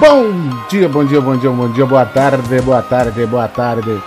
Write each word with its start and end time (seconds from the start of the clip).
Bom 0.00 0.32
dia, 0.68 0.88
bom 0.88 1.04
dia, 1.04 1.20
bom 1.20 1.36
dia, 1.36 1.50
bom 1.50 1.68
dia, 1.72 1.84
boa 1.84 2.06
tarde, 2.06 2.60
boa 2.60 2.80
tarde, 2.80 3.26
boa 3.26 3.48
tarde. 3.48 4.00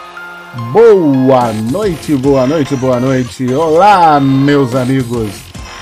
Boa 0.71 1.51
noite, 1.51 2.15
boa 2.15 2.47
noite, 2.47 2.75
boa 2.77 2.97
noite. 2.97 3.53
Olá, 3.53 4.17
meus 4.17 4.73
amigos. 4.73 5.29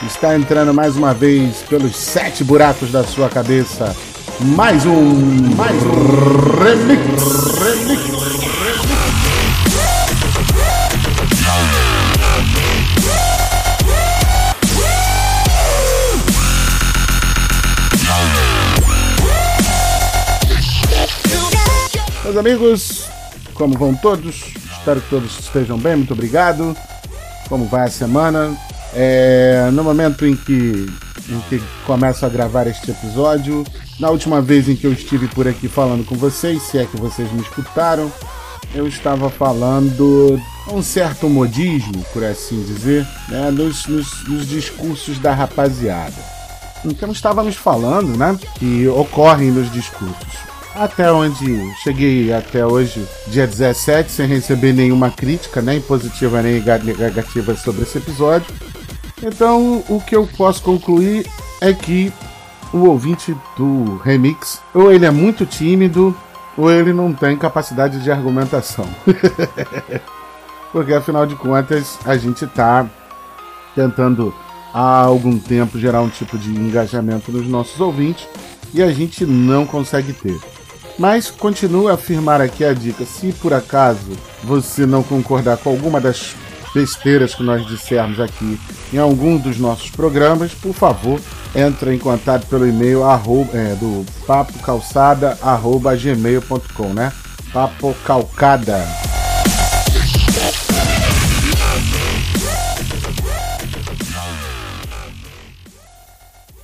Está 0.02 0.36
entrando 0.36 0.74
mais 0.74 0.98
uma 0.98 1.14
vez 1.14 1.58
pelos 1.70 1.96
sete 1.96 2.44
buracos 2.44 2.92
da 2.92 3.04
sua 3.04 3.30
cabeça. 3.30 3.96
Mais 4.40 4.84
um, 4.84 5.56
mais 5.56 5.78
um 5.84 6.58
remix, 6.58 7.60
remix. 7.60 8.29
Meus 22.30 22.38
amigos, 22.38 23.06
como 23.56 23.76
vão 23.76 23.96
todos? 23.96 24.54
Espero 24.78 25.02
que 25.02 25.10
todos 25.10 25.40
estejam 25.40 25.80
bem, 25.80 25.96
muito 25.96 26.14
obrigado. 26.14 26.78
Como 27.48 27.66
vai 27.66 27.88
a 27.88 27.90
semana? 27.90 28.56
É, 28.94 29.68
no 29.74 29.84
momento 29.84 30.28
em 30.28 30.36
que, 30.36 30.88
em 31.28 31.40
que 31.50 31.60
começo 31.88 32.24
a 32.24 32.30
gravar 32.30 32.68
este 32.68 32.92
episódio, 32.92 33.66
na 34.00 34.12
última 34.12 34.44
vez 34.44 34.70
em 34.70 34.76
que 34.76 34.86
eu 34.86 34.94
estive 34.94 35.28
por 35.30 35.48
aqui 35.48 35.68
falando 35.68 36.06
com 36.06 36.14
vocês, 36.14 36.62
se 36.62 36.78
é 36.78 36.86
que 36.86 36.98
vocês 36.98 37.32
me 37.32 37.42
escutaram, 37.42 38.12
eu 38.76 38.88
estava 38.88 39.28
falando 39.32 40.40
um 40.72 40.84
certo 40.84 41.28
modismo, 41.28 42.06
por 42.14 42.24
assim 42.24 42.62
dizer, 42.62 43.08
né, 43.28 43.50
nos, 43.50 43.88
nos, 43.88 44.28
nos 44.28 44.48
discursos 44.48 45.18
da 45.18 45.34
rapaziada. 45.34 46.24
Então 46.86 47.12
estávamos 47.12 47.56
falando, 47.56 48.16
né, 48.16 48.38
que 48.60 48.88
ocorrem 48.88 49.50
nos 49.50 49.72
discursos 49.72 50.49
até 50.80 51.12
onde 51.12 51.76
cheguei 51.84 52.32
até 52.32 52.66
hoje, 52.66 53.06
dia 53.28 53.46
17, 53.46 54.10
sem 54.10 54.26
receber 54.26 54.72
nenhuma 54.72 55.12
crítica, 55.12 55.62
nem 55.62 55.82
positiva 55.82 56.42
nem 56.42 56.64
negativa 56.64 57.54
sobre 57.56 57.82
esse 57.82 57.98
episódio. 57.98 58.48
Então, 59.22 59.84
o 59.90 60.00
que 60.00 60.16
eu 60.16 60.26
posso 60.38 60.64
concluir 60.64 61.28
é 61.60 61.74
que 61.74 62.14
o 62.72 62.86
ouvinte 62.86 63.36
do 63.58 63.98
remix, 63.98 64.62
ou 64.74 64.90
ele 64.90 65.06
é 65.06 65.12
muito 65.12 65.46
tímido, 65.46 66.16
ou 66.58 66.72
ele 66.72 66.94
não 66.94 67.12
tem 67.12 67.36
capacidade 67.36 68.02
de 68.02 68.10
argumentação. 68.10 68.88
Porque 70.72 70.94
afinal 70.94 71.26
de 71.26 71.36
contas, 71.36 71.98
a 72.06 72.16
gente 72.16 72.46
está 72.46 72.88
tentando 73.76 74.34
há 74.74 75.02
algum 75.02 75.38
tempo 75.38 75.78
gerar 75.78 76.02
um 76.02 76.10
tipo 76.10 76.38
de 76.38 76.52
engajamento 76.52 77.34
nos 77.34 77.48
nossos 77.48 77.82
ouvintes 77.82 78.26
e 78.74 78.82
a 78.82 78.92
gente 78.94 79.26
não 79.26 79.66
consegue 79.66 80.14
ter. 80.14 80.40
Mas 81.00 81.32
continuo 81.32 81.88
a 81.88 81.94
afirmar 81.94 82.42
aqui 82.42 82.66
a 82.66 82.74
dica: 82.74 83.06
se 83.06 83.32
por 83.32 83.54
acaso 83.54 84.12
você 84.44 84.86
não 84.86 85.02
concordar 85.02 85.56
com 85.58 85.70
alguma 85.70 86.02
das 86.02 86.36
besteiras 86.76 87.34
que 87.34 87.42
nós 87.42 87.66
dissermos 87.66 88.20
aqui 88.20 88.60
em 88.94 88.98
algum 88.98 89.38
dos 89.38 89.58
nossos 89.58 89.90
programas, 89.90 90.54
por 90.54 90.74
favor, 90.74 91.22
entre 91.56 91.96
em 91.96 91.98
contato 91.98 92.46
pelo 92.48 92.68
e-mail 92.68 93.06
arroba, 93.06 93.58
é, 93.58 93.76
do 93.76 94.06
papocalçada@gmail.com, 94.28 96.94
né? 96.94 97.14
Papo. 97.54 97.96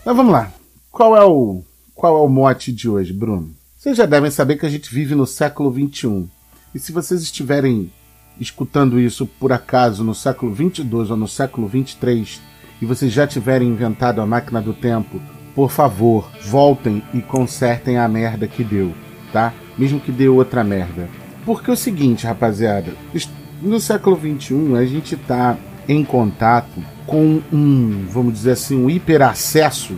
Então 0.02 0.14
vamos 0.14 0.34
lá. 0.34 0.52
Qual 0.92 1.16
é 1.16 1.24
o 1.24 1.64
qual 1.96 2.18
é 2.18 2.20
o 2.20 2.28
mote 2.28 2.74
de 2.74 2.90
hoje, 2.90 3.14
Bruno? 3.14 3.56
Vocês 3.86 3.98
já 3.98 4.08
devem 4.08 4.32
saber 4.32 4.56
que 4.58 4.66
a 4.66 4.70
gente 4.70 4.92
vive 4.92 5.14
no 5.14 5.28
século 5.28 5.72
XXI. 5.72 6.26
E 6.74 6.80
se 6.80 6.92
vocês 6.92 7.22
estiverem 7.22 7.92
escutando 8.42 9.00
isso 9.00 9.28
por 9.28 9.54
acaso 9.54 10.04
no 10.04 10.16
século 10.16 10.52
22 10.52 11.12
ou 11.12 11.16
no 11.16 11.28
século 11.28 11.68
23 11.68 12.42
e 12.82 12.86
vocês 12.88 13.12
já 13.12 13.28
tiverem 13.28 13.70
inventado 13.70 14.22
a 14.22 14.26
máquina 14.26 14.60
do 14.60 14.74
tempo, 14.74 15.22
por 15.54 15.70
favor, 15.70 16.28
voltem 16.42 17.04
e 17.14 17.22
consertem 17.22 18.00
a 18.00 18.08
merda 18.08 18.48
que 18.48 18.64
deu, 18.64 18.92
tá? 19.32 19.54
Mesmo 19.78 20.00
que 20.00 20.12
dê 20.12 20.28
outra 20.28 20.64
merda. 20.64 21.08
Porque 21.46 21.70
é 21.70 21.74
o 21.74 21.78
seguinte, 21.78 22.26
rapaziada, 22.26 22.92
no 23.62 23.80
século 23.80 24.16
21 24.16 24.78
a 24.78 24.84
gente 24.84 25.16
tá 25.16 25.60
em 25.88 26.04
contato 26.04 26.82
com 27.06 27.40
um, 27.54 28.08
vamos 28.10 28.34
dizer 28.34 28.54
assim, 28.54 28.84
um 28.84 28.90
hiperacesso 28.90 29.96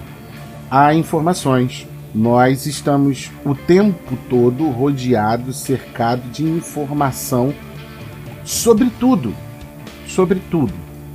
a 0.70 0.94
informações 0.94 1.88
nós 2.18 2.66
estamos 2.66 3.30
o 3.46 3.54
tempo 3.54 4.18
todo 4.28 4.68
rodeados, 4.72 5.58
cercados 5.58 6.26
de 6.32 6.44
informação 6.44 7.54
sobre 8.44 8.90
tudo. 9.00 9.36
Sobre 10.08 10.42
tudo. 10.50 10.74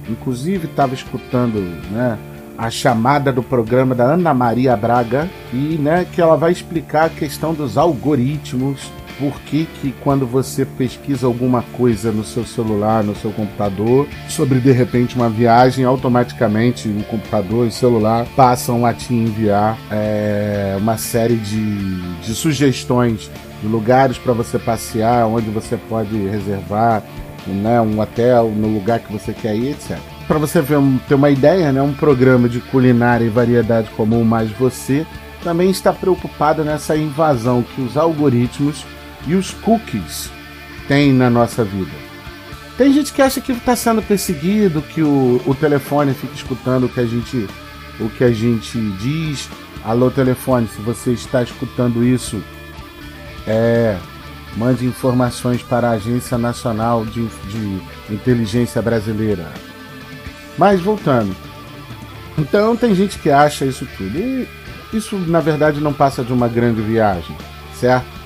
Inclusive, 0.09 0.67
estava 0.67 0.95
escutando 0.95 1.59
né, 1.91 2.17
a 2.57 2.71
chamada 2.71 3.33
do 3.33 3.43
programa 3.43 3.97
da 3.97 4.05
Ana 4.05 4.33
Maria 4.33 4.77
Braga, 4.77 5.29
e 5.53 5.77
né, 5.77 6.07
que 6.13 6.21
ela 6.21 6.37
vai 6.37 6.53
explicar 6.53 7.07
a 7.07 7.11
questão 7.11 7.53
dos 7.53 7.77
algoritmos 7.77 8.89
por 9.19 9.41
que, 9.43 9.67
que 9.81 9.95
quando 10.03 10.27
você 10.27 10.65
pesquisa 10.65 11.27
alguma 11.27 11.63
coisa 11.77 12.11
no 12.11 12.25
seu 12.25 12.45
celular, 12.45 13.03
no 13.03 13.15
seu 13.15 13.31
computador, 13.31 14.07
sobre 14.29 14.61
de 14.61 14.73
repente 14.73 15.17
uma 15.17 15.29
viagem, 15.29 15.85
automaticamente 15.85 16.89
o 16.89 17.03
computador 17.05 17.67
e 17.67 17.69
o 17.69 17.73
celular 17.73 18.27
passam 18.37 18.85
a 18.85 18.93
te 18.93 19.13
enviar 19.13 19.79
é, 19.91 20.77
uma 20.79 20.97
série 20.97 21.37
de, 21.37 22.01
de 22.21 22.35
sugestões 22.35 23.31
de 23.61 23.69
lugares 23.69 24.19
para 24.19 24.33
você 24.33 24.59
passear, 24.59 25.27
onde 25.27 25.49
você 25.51 25.77
pode 25.77 26.17
reservar 26.29 27.03
né, 27.47 27.81
um 27.81 28.01
hotel 28.01 28.51
no 28.51 28.69
lugar 28.69 29.01
que 29.01 29.13
você 29.13 29.33
quer 29.33 29.57
ir, 29.57 29.71
etc. 29.71 29.99
Para 30.27 30.39
você 30.39 30.63
ter 31.09 31.15
uma 31.15 31.31
ideia, 31.31 31.73
né, 31.73 31.83
um 31.83 31.93
programa 31.93 32.49
de 32.49 32.61
culinária 32.61 33.25
e 33.25 33.29
variedade 33.29 33.91
como 33.97 34.19
o 34.19 34.25
Mais 34.25 34.51
Você 34.53 35.07
também 35.43 35.71
está 35.71 35.93
preocupado 35.93 36.65
nessa 36.65 36.97
invasão 36.97 37.63
que 37.63 37.83
os 37.83 37.97
algoritmos 37.97 38.85
e 39.27 39.35
os 39.35 39.51
cookies 39.51 40.31
têm 40.89 41.13
na 41.13 41.31
nossa 41.31 41.65
vida. 41.65 41.91
Tem 42.77 42.93
gente 42.93 43.13
que 43.13 43.23
acha 43.23 43.41
que 43.41 43.53
está 43.53 43.77
sendo 43.77 44.03
perseguido, 44.03 44.83
que 44.83 45.03
o, 45.03 45.41
o 45.47 45.55
telefone 45.55 46.15
fica 46.15 46.35
escutando 46.35 46.85
o 46.85 46.89
que 46.89 47.01
a 47.01 47.07
gente 47.07 47.47
o 48.01 48.09
que 48.09 48.25
a 48.25 48.33
gente 48.33 48.79
diz. 48.99 49.49
Alô 49.85 50.11
telefone, 50.11 50.69
se 50.69 50.81
você 50.81 51.13
está 51.13 51.43
escutando 51.43 52.03
isso, 52.03 52.43
é, 53.47 53.99
mande 54.57 54.87
informações 54.87 55.63
para 55.63 55.89
a 55.89 55.93
Agência 55.93 56.39
Nacional 56.39 57.05
de, 57.05 57.27
de 57.27 57.83
Inteligência 58.11 58.81
Brasileira. 58.81 59.53
Mas 60.57 60.81
voltando. 60.81 61.35
Então 62.39 62.77
tem 62.77 62.95
gente 62.95 63.19
que 63.19 63.31
acha 63.31 63.65
isso 63.65 63.87
tudo. 63.97 64.17
E 64.17 64.49
isso 64.93 65.17
na 65.17 65.41
verdade 65.41 65.81
não 65.81 65.93
passa 65.93 66.25
de 66.25 66.33
uma 66.33 66.49
grande 66.49 66.81
viagem, 66.81 67.37
certo? 67.75 68.22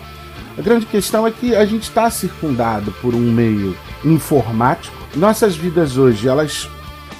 A 0.59 0.62
grande 0.62 0.87
questão 0.87 1.27
é 1.27 1.31
que 1.31 1.55
a 1.55 1.67
gente 1.67 1.83
está 1.83 2.11
circundado 2.11 2.91
por 3.03 3.15
um 3.15 3.31
meio 3.31 3.77
informático. 4.03 4.97
Nossas 5.15 5.55
vidas 5.55 5.99
hoje, 5.99 6.27
elas, 6.27 6.69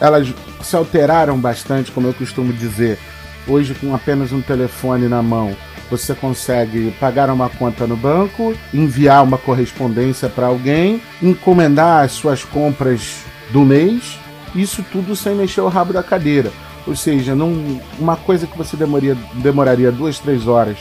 elas 0.01 0.33
se 0.63 0.75
alteraram 0.75 1.39
bastante, 1.39 1.93
como 1.93 2.07
eu 2.07 2.15
costumo 2.15 2.53
dizer. 2.53 2.99
Hoje, 3.47 3.75
com 3.75 3.95
apenas 3.95 4.33
um 4.33 4.41
telefone 4.41 5.07
na 5.07 5.23
mão, 5.23 5.55
você 5.91 6.15
consegue 6.15 6.91
pagar 6.99 7.31
uma 7.31 7.49
conta 7.49 7.87
no 7.87 7.97
banco, 7.97 8.57
enviar 8.73 9.23
uma 9.23 9.39
correspondência 9.39 10.29
para 10.29 10.47
alguém, 10.47 11.01
encomendar 11.23 12.05
as 12.05 12.13
suas 12.13 12.43
compras 12.43 13.19
do 13.53 13.61
mês, 13.61 14.19
isso 14.55 14.85
tudo 14.91 15.15
sem 15.15 15.35
mexer 15.35 15.61
o 15.61 15.69
rabo 15.69 15.93
da 15.93 16.03
cadeira. 16.03 16.51
Ou 16.87 16.97
seja, 16.97 17.35
num, 17.35 17.81
uma 17.99 18.17
coisa 18.17 18.47
que 18.47 18.57
você 18.57 18.77
demoraria, 18.77 19.17
demoraria 19.35 19.93
duas, 19.93 20.19
três 20.19 20.49
horas 20.49 20.79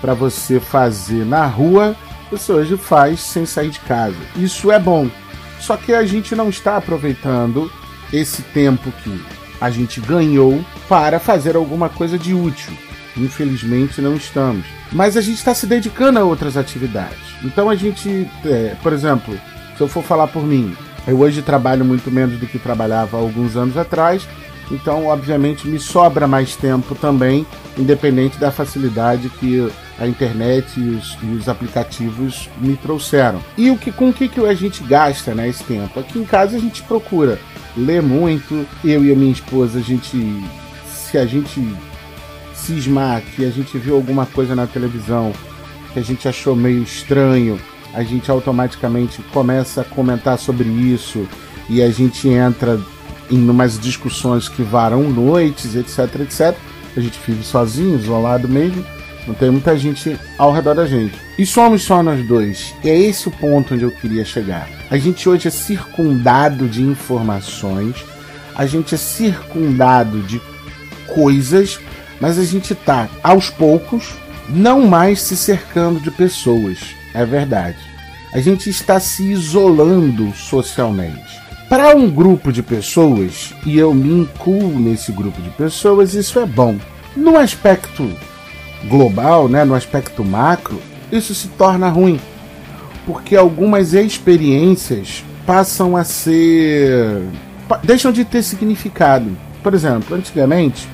para 0.00 0.14
você 0.14 0.60
fazer 0.60 1.24
na 1.24 1.46
rua, 1.46 1.96
você 2.30 2.52
hoje 2.52 2.76
faz 2.76 3.20
sem 3.20 3.46
sair 3.46 3.70
de 3.70 3.80
casa. 3.80 4.16
Isso 4.36 4.70
é 4.70 4.78
bom. 4.78 5.08
Só 5.60 5.76
que 5.76 5.92
a 5.94 6.04
gente 6.04 6.34
não 6.34 6.48
está 6.48 6.76
aproveitando 6.76 7.70
esse 8.12 8.42
tempo 8.42 8.92
que 9.02 9.20
a 9.60 9.70
gente 9.70 10.00
ganhou 10.00 10.64
para 10.88 11.18
fazer 11.18 11.56
alguma 11.56 11.88
coisa 11.88 12.18
de 12.18 12.34
útil. 12.34 12.72
Infelizmente 13.16 14.00
não 14.00 14.14
estamos. 14.14 14.64
Mas 14.92 15.16
a 15.16 15.20
gente 15.20 15.38
está 15.38 15.54
se 15.54 15.66
dedicando 15.66 16.18
a 16.18 16.24
outras 16.24 16.56
atividades. 16.56 17.18
Então 17.42 17.70
a 17.70 17.74
gente, 17.74 18.28
é, 18.44 18.76
por 18.82 18.92
exemplo, 18.92 19.38
se 19.76 19.82
eu 19.82 19.88
for 19.88 20.02
falar 20.02 20.28
por 20.28 20.44
mim, 20.44 20.76
eu 21.06 21.18
hoje 21.18 21.42
trabalho 21.42 21.84
muito 21.84 22.10
menos 22.10 22.38
do 22.38 22.46
que 22.46 22.58
trabalhava 22.58 23.16
alguns 23.16 23.56
anos 23.56 23.76
atrás 23.76 24.26
então, 24.70 25.06
obviamente, 25.06 25.68
me 25.68 25.78
sobra 25.78 26.26
mais 26.26 26.56
tempo 26.56 26.94
também, 26.94 27.46
independente 27.78 28.38
da 28.38 28.50
facilidade 28.50 29.28
que 29.28 29.70
a 29.98 30.06
internet 30.06 30.78
e 30.78 30.90
os, 30.90 31.16
e 31.22 31.26
os 31.26 31.48
aplicativos 31.48 32.48
me 32.60 32.76
trouxeram. 32.76 33.40
E 33.56 33.70
o 33.70 33.78
que, 33.78 33.90
com 33.90 34.10
o 34.10 34.12
que, 34.12 34.28
que 34.28 34.40
a 34.40 34.54
gente 34.54 34.82
gasta 34.82 35.34
né, 35.34 35.48
esse 35.48 35.64
tempo? 35.64 35.98
Aqui 35.98 36.18
em 36.18 36.24
casa 36.24 36.56
a 36.56 36.60
gente 36.60 36.82
procura 36.82 37.38
ler 37.76 38.02
muito. 38.02 38.66
Eu 38.84 39.04
e 39.04 39.12
a 39.12 39.16
minha 39.16 39.32
esposa, 39.32 39.78
a 39.78 39.82
gente. 39.82 40.42
Se 40.86 41.18
a 41.18 41.26
gente 41.26 41.60
cismar 42.54 43.22
que 43.22 43.44
a 43.44 43.50
gente 43.50 43.78
viu 43.78 43.94
alguma 43.94 44.26
coisa 44.26 44.54
na 44.54 44.66
televisão 44.66 45.32
que 45.92 46.00
a 46.00 46.02
gente 46.02 46.26
achou 46.26 46.56
meio 46.56 46.82
estranho, 46.82 47.60
a 47.94 48.02
gente 48.02 48.30
automaticamente 48.30 49.22
começa 49.32 49.82
a 49.82 49.84
comentar 49.84 50.36
sobre 50.36 50.68
isso 50.68 51.26
e 51.68 51.80
a 51.80 51.90
gente 51.90 52.28
entra 52.28 52.78
em 53.30 53.48
umas 53.48 53.78
discussões 53.78 54.48
que 54.48 54.62
varam 54.62 55.04
noites, 55.04 55.74
etc, 55.74 56.20
etc. 56.20 56.56
A 56.96 57.00
gente 57.00 57.18
vive 57.26 57.42
sozinho, 57.44 57.98
isolado 57.98 58.48
mesmo, 58.48 58.84
não 59.26 59.34
tem 59.34 59.50
muita 59.50 59.76
gente 59.76 60.18
ao 60.38 60.52
redor 60.52 60.74
da 60.74 60.86
gente. 60.86 61.14
E 61.38 61.44
somos 61.44 61.82
só 61.82 62.02
nós 62.02 62.24
dois. 62.26 62.74
E 62.84 62.88
é 62.88 62.98
esse 62.98 63.28
o 63.28 63.32
ponto 63.32 63.74
onde 63.74 63.84
eu 63.84 63.90
queria 63.90 64.24
chegar. 64.24 64.68
A 64.90 64.96
gente 64.96 65.28
hoje 65.28 65.48
é 65.48 65.50
circundado 65.50 66.68
de 66.68 66.82
informações, 66.82 67.96
a 68.54 68.64
gente 68.66 68.94
é 68.94 68.98
circundado 68.98 70.20
de 70.22 70.40
coisas, 71.08 71.78
mas 72.20 72.38
a 72.38 72.44
gente 72.44 72.74
tá 72.74 73.08
aos 73.22 73.50
poucos 73.50 74.14
não 74.48 74.86
mais 74.86 75.20
se 75.20 75.36
cercando 75.36 76.00
de 76.00 76.10
pessoas. 76.10 76.78
É 77.12 77.24
verdade. 77.24 77.78
A 78.32 78.40
gente 78.40 78.70
está 78.70 79.00
se 79.00 79.24
isolando 79.24 80.32
socialmente. 80.34 81.40
Para 81.68 81.96
um 81.96 82.08
grupo 82.08 82.52
de 82.52 82.62
pessoas, 82.62 83.52
e 83.64 83.76
eu 83.76 83.92
me 83.92 84.20
incluo 84.20 84.78
nesse 84.78 85.10
grupo 85.10 85.40
de 85.42 85.50
pessoas, 85.50 86.14
isso 86.14 86.38
é 86.38 86.46
bom. 86.46 86.76
No 87.16 87.36
aspecto 87.36 88.08
global, 88.88 89.48
né, 89.48 89.64
no 89.64 89.74
aspecto 89.74 90.24
macro, 90.24 90.80
isso 91.10 91.34
se 91.34 91.48
torna 91.48 91.88
ruim. 91.88 92.20
Porque 93.06 93.36
algumas 93.36 93.94
experiências 93.94 95.24
passam 95.46 95.96
a 95.96 96.04
ser. 96.04 97.22
deixam 97.84 98.10
de 98.10 98.24
ter 98.24 98.42
significado. 98.42 99.30
Por 99.62 99.74
exemplo, 99.74 100.16
antigamente, 100.16 100.88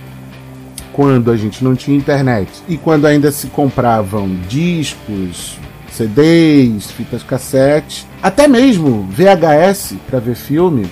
quando 0.92 1.30
a 1.30 1.36
gente 1.36 1.64
não 1.64 1.74
tinha 1.74 1.96
internet 1.96 2.50
e 2.68 2.76
quando 2.76 3.06
ainda 3.06 3.32
se 3.32 3.46
compravam 3.48 4.28
discos, 4.48 5.58
CDs, 5.90 6.90
fitas 6.90 7.22
cassete, 7.22 8.06
até 8.22 8.46
mesmo 8.46 9.08
VHS 9.10 9.94
para 10.08 10.18
ver 10.18 10.34
filme, 10.34 10.86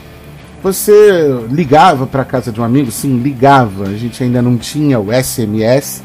você 0.63 1.47
ligava 1.51 2.07
para 2.07 2.25
casa 2.25 2.53
de 2.53 2.61
um 2.61 2.65
amigo, 2.65 2.91
sim, 2.91 3.19
ligava. 3.19 3.85
A 3.85 3.97
gente 3.97 4.23
ainda 4.23 4.43
não 4.43 4.57
tinha 4.57 5.01
o 5.01 5.09
SMS, 5.13 6.03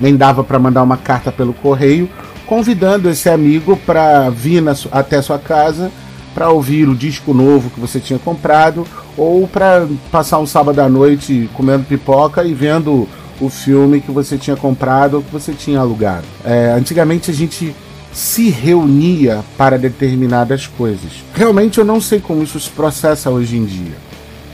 nem 0.00 0.16
dava 0.16 0.44
para 0.44 0.58
mandar 0.58 0.82
uma 0.82 0.96
carta 0.96 1.30
pelo 1.32 1.52
correio, 1.52 2.08
convidando 2.46 3.08
esse 3.08 3.28
amigo 3.28 3.76
para 3.76 4.30
vir 4.30 4.62
na, 4.62 4.74
até 4.92 5.20
sua 5.20 5.38
casa 5.38 5.90
para 6.36 6.50
ouvir 6.50 6.86
o 6.86 6.94
disco 6.94 7.32
novo 7.32 7.70
que 7.70 7.80
você 7.80 7.98
tinha 7.98 8.18
comprado 8.18 8.86
ou 9.16 9.48
para 9.48 9.88
passar 10.12 10.38
um 10.38 10.44
sábado 10.44 10.80
à 10.80 10.88
noite 10.88 11.48
comendo 11.54 11.84
pipoca 11.84 12.44
e 12.44 12.52
vendo 12.52 13.08
o 13.40 13.48
filme 13.48 14.02
que 14.02 14.10
você 14.10 14.36
tinha 14.36 14.54
comprado 14.54 15.14
ou 15.14 15.22
que 15.22 15.32
você 15.32 15.54
tinha 15.54 15.80
alugado. 15.80 16.26
É, 16.44 16.74
antigamente 16.76 17.30
a 17.30 17.34
gente 17.34 17.74
se 18.12 18.50
reunia 18.50 19.42
para 19.56 19.78
determinadas 19.78 20.66
coisas. 20.66 21.10
Realmente 21.34 21.78
eu 21.78 21.84
não 21.84 22.02
sei 22.02 22.20
como 22.20 22.42
isso 22.42 22.60
se 22.60 22.68
processa 22.68 23.30
hoje 23.30 23.56
em 23.56 23.64
dia, 23.64 23.96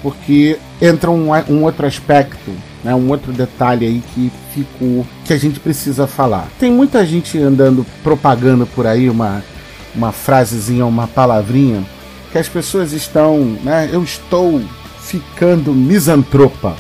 porque 0.03 0.59
entra 0.81 1.11
um, 1.11 1.31
um 1.49 1.65
outro 1.65 1.85
aspecto, 1.85 2.53
né, 2.83 2.95
um 2.95 3.09
outro 3.09 3.33
detalhe 3.33 3.87
aí 3.87 4.03
que 4.15 4.31
ficou 4.53 5.07
que 5.25 5.33
a 5.33 5.39
gente 5.39 5.61
precisa 5.61 6.07
falar. 6.07 6.49
Tem 6.59 6.71
muita 6.71 7.05
gente 7.07 7.39
andando 7.39 7.87
propagando 8.03 8.67
por 8.67 8.87
aí 8.87 9.09
uma 9.09 9.43
uma 9.95 10.11
frasezinha, 10.11 10.87
uma 10.87 11.07
palavrinha 11.07 11.85
que 12.31 12.39
as 12.39 12.49
pessoas 12.49 12.93
estão, 12.93 13.39
né, 13.63 13.91
eu 13.93 14.03
estou 14.03 14.61
ficando 15.01 15.73
misantropa. 15.75 16.75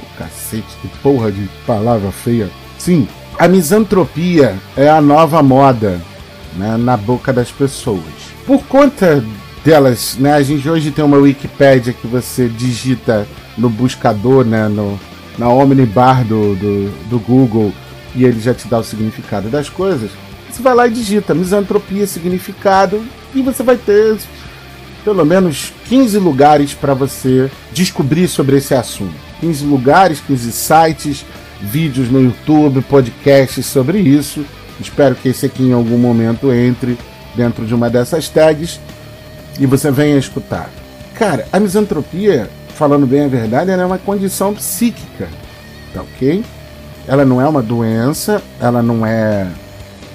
O 0.00 0.18
cacete, 0.18 0.66
que 0.80 0.88
porra 0.98 1.30
de 1.30 1.48
palavra 1.64 2.10
feia. 2.10 2.50
Sim, 2.78 3.06
a 3.38 3.46
misantropia 3.46 4.56
é 4.76 4.90
a 4.90 5.00
nova 5.00 5.40
moda 5.40 6.00
né, 6.56 6.76
na 6.76 6.96
boca 6.96 7.32
das 7.32 7.50
pessoas. 7.52 8.02
Por 8.44 8.64
conta 8.64 9.24
delas, 9.64 10.16
né, 10.18 10.34
a 10.34 10.42
gente 10.42 10.68
hoje 10.68 10.90
tem 10.90 11.04
uma 11.04 11.16
Wikipédia 11.16 11.92
que 11.92 12.08
você 12.08 12.48
digita 12.48 13.26
no 13.56 13.70
buscador, 13.70 14.44
né, 14.44 14.66
no, 14.66 14.98
na 15.38 15.48
Omnibar 15.48 16.24
do, 16.24 16.54
do, 16.54 17.08
do 17.08 17.18
Google, 17.18 17.72
e 18.14 18.24
ele 18.24 18.40
já 18.40 18.52
te 18.52 18.68
dá 18.68 18.78
o 18.78 18.84
significado 18.84 19.48
das 19.48 19.68
coisas. 19.68 20.10
Você 20.50 20.62
vai 20.62 20.74
lá 20.74 20.86
e 20.86 20.90
digita 20.90 21.34
misantropia, 21.34 22.06
significado, 22.06 23.02
e 23.34 23.40
você 23.40 23.62
vai 23.62 23.76
ter 23.76 24.18
pelo 25.04 25.24
menos 25.24 25.72
15 25.88 26.18
lugares 26.18 26.74
para 26.74 26.94
você 26.94 27.50
descobrir 27.72 28.28
sobre 28.28 28.58
esse 28.58 28.74
assunto. 28.74 29.14
15 29.40 29.64
lugares, 29.64 30.20
15 30.20 30.52
sites, 30.52 31.24
vídeos 31.60 32.10
no 32.10 32.22
YouTube, 32.22 32.82
podcasts 32.82 33.66
sobre 33.66 33.98
isso. 33.98 34.44
Espero 34.80 35.14
que 35.14 35.28
esse 35.28 35.46
aqui 35.46 35.62
em 35.62 35.72
algum 35.72 35.98
momento 35.98 36.52
entre 36.52 36.98
dentro 37.34 37.64
de 37.64 37.74
uma 37.74 37.88
dessas 37.90 38.28
tags 38.28 38.80
e 39.58 39.66
você 39.66 39.90
venha 39.90 40.18
escutar. 40.18 40.70
Cara, 41.14 41.46
a 41.52 41.60
misantropia, 41.60 42.50
falando 42.82 43.06
bem 43.06 43.26
a 43.26 43.28
verdade, 43.28 43.70
ela 43.70 43.84
é 43.84 43.86
uma 43.86 43.96
condição 43.96 44.52
psíquica, 44.52 45.28
tá 45.94 46.02
ok? 46.02 46.44
Ela 47.06 47.24
não 47.24 47.40
é 47.40 47.46
uma 47.46 47.62
doença, 47.62 48.42
ela 48.58 48.82
não 48.82 49.06
é, 49.06 49.46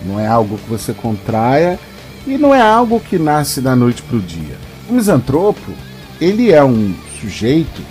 não 0.05 0.19
é 0.19 0.27
algo 0.27 0.57
que 0.57 0.69
você 0.69 0.91
contraia 0.91 1.79
e 2.25 2.37
não 2.37 2.53
é 2.53 2.59
algo 2.59 2.99
que 2.99 3.17
nasce 3.17 3.61
da 3.61 3.73
noite 3.73 4.01
para 4.01 4.17
o 4.17 4.19
dia. 4.19 4.57
O 4.89 4.91
misantropo, 4.91 5.71
ele 6.19 6.51
é 6.51 6.61
um 6.61 6.93
sujeito 7.21 7.81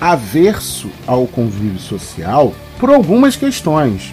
averso 0.00 0.88
ao 1.06 1.24
convívio 1.28 1.78
social 1.78 2.52
por 2.80 2.90
algumas 2.90 3.36
questões. 3.36 4.12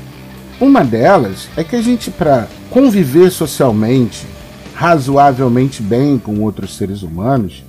Uma 0.62 0.84
delas 0.86 1.50
é 1.58 1.64
que 1.64 1.76
a 1.76 1.82
gente, 1.82 2.12
para 2.12 2.48
conviver 2.70 3.32
socialmente, 3.32 4.28
razoavelmente 4.76 5.82
bem 5.82 6.20
com 6.20 6.42
outros 6.42 6.78
seres 6.78 7.02
humanos, 7.02 7.64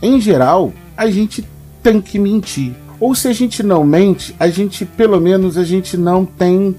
em 0.00 0.20
geral, 0.20 0.72
a 0.96 1.10
gente 1.10 1.44
tem 1.82 2.00
que 2.00 2.18
mentir. 2.18 2.74
Ou 3.00 3.14
se 3.14 3.28
a 3.28 3.32
gente 3.32 3.62
não 3.62 3.84
mente, 3.84 4.34
a 4.38 4.48
gente, 4.48 4.84
pelo 4.84 5.20
menos, 5.20 5.58
a 5.58 5.64
gente 5.64 5.96
não 5.96 6.24
tem 6.24 6.74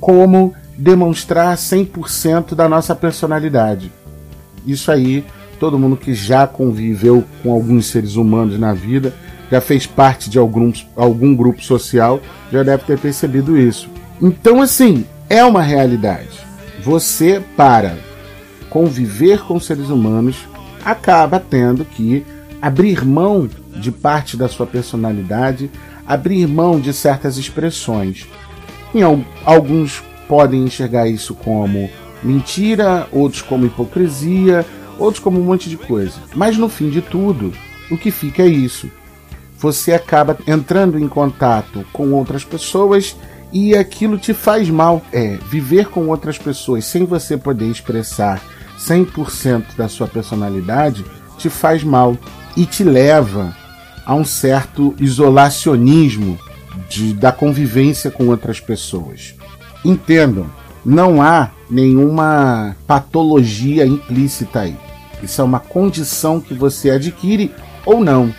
como 0.00 0.54
demonstrar 0.76 1.56
100% 1.56 2.54
da 2.54 2.68
nossa 2.68 2.94
personalidade. 2.94 3.92
Isso 4.66 4.90
aí, 4.90 5.24
todo 5.58 5.78
mundo 5.78 5.96
que 5.96 6.14
já 6.14 6.46
conviveu 6.46 7.24
com 7.42 7.52
alguns 7.52 7.86
seres 7.86 8.16
humanos 8.16 8.58
na 8.58 8.72
vida 8.72 9.14
já 9.50 9.60
fez 9.60 9.86
parte 9.86 10.28
de 10.28 10.38
algum, 10.38 10.72
algum 10.94 11.34
grupo 11.34 11.62
social, 11.62 12.20
já 12.52 12.62
deve 12.62 12.84
ter 12.84 12.98
percebido 12.98 13.56
isso. 13.56 13.88
Então, 14.20 14.60
assim, 14.60 15.06
é 15.28 15.44
uma 15.44 15.62
realidade. 15.62 16.38
Você, 16.82 17.42
para 17.56 17.96
conviver 18.68 19.40
com 19.40 19.58
seres 19.58 19.88
humanos, 19.88 20.36
acaba 20.84 21.40
tendo 21.40 21.84
que 21.84 22.24
abrir 22.60 23.04
mão 23.04 23.48
de 23.76 23.90
parte 23.90 24.36
da 24.36 24.48
sua 24.48 24.66
personalidade, 24.66 25.70
abrir 26.06 26.46
mão 26.46 26.80
de 26.80 26.92
certas 26.92 27.36
expressões. 27.36 28.26
Alguns 29.44 30.02
podem 30.26 30.64
enxergar 30.64 31.06
isso 31.08 31.34
como 31.34 31.90
mentira, 32.22 33.06
outros 33.12 33.42
como 33.42 33.66
hipocrisia, 33.66 34.64
outros 34.98 35.22
como 35.22 35.40
um 35.40 35.44
monte 35.44 35.68
de 35.68 35.76
coisa. 35.76 36.16
Mas 36.34 36.56
no 36.56 36.68
fim 36.68 36.90
de 36.90 37.00
tudo, 37.00 37.52
o 37.90 37.96
que 37.96 38.10
fica 38.10 38.42
é 38.42 38.48
isso 38.48 38.90
você 39.58 39.92
acaba 39.92 40.38
entrando 40.46 40.98
em 40.98 41.08
contato 41.08 41.84
com 41.92 42.12
outras 42.12 42.44
pessoas 42.44 43.16
e 43.52 43.74
aquilo 43.74 44.16
te 44.16 44.32
faz 44.32 44.70
mal. 44.70 45.02
É, 45.12 45.36
viver 45.50 45.88
com 45.88 46.06
outras 46.08 46.38
pessoas 46.38 46.84
sem 46.84 47.04
você 47.04 47.36
poder 47.36 47.66
expressar 47.66 48.40
100% 48.78 49.76
da 49.76 49.88
sua 49.88 50.06
personalidade 50.06 51.04
te 51.36 51.50
faz 51.50 51.82
mal 51.82 52.16
e 52.58 52.66
te 52.66 52.82
leva 52.82 53.56
a 54.04 54.16
um 54.16 54.24
certo 54.24 54.92
isolacionismo 54.98 56.36
de, 56.88 57.14
da 57.14 57.30
convivência 57.30 58.10
com 58.10 58.26
outras 58.26 58.58
pessoas. 58.58 59.36
Entendam, 59.84 60.46
não 60.84 61.22
há 61.22 61.52
nenhuma 61.70 62.74
patologia 62.84 63.86
implícita 63.86 64.62
aí. 64.62 64.76
Isso 65.22 65.40
é 65.40 65.44
uma 65.44 65.60
condição 65.60 66.40
que 66.40 66.52
você 66.52 66.90
adquire 66.90 67.54
ou 67.86 68.00
não. 68.00 68.34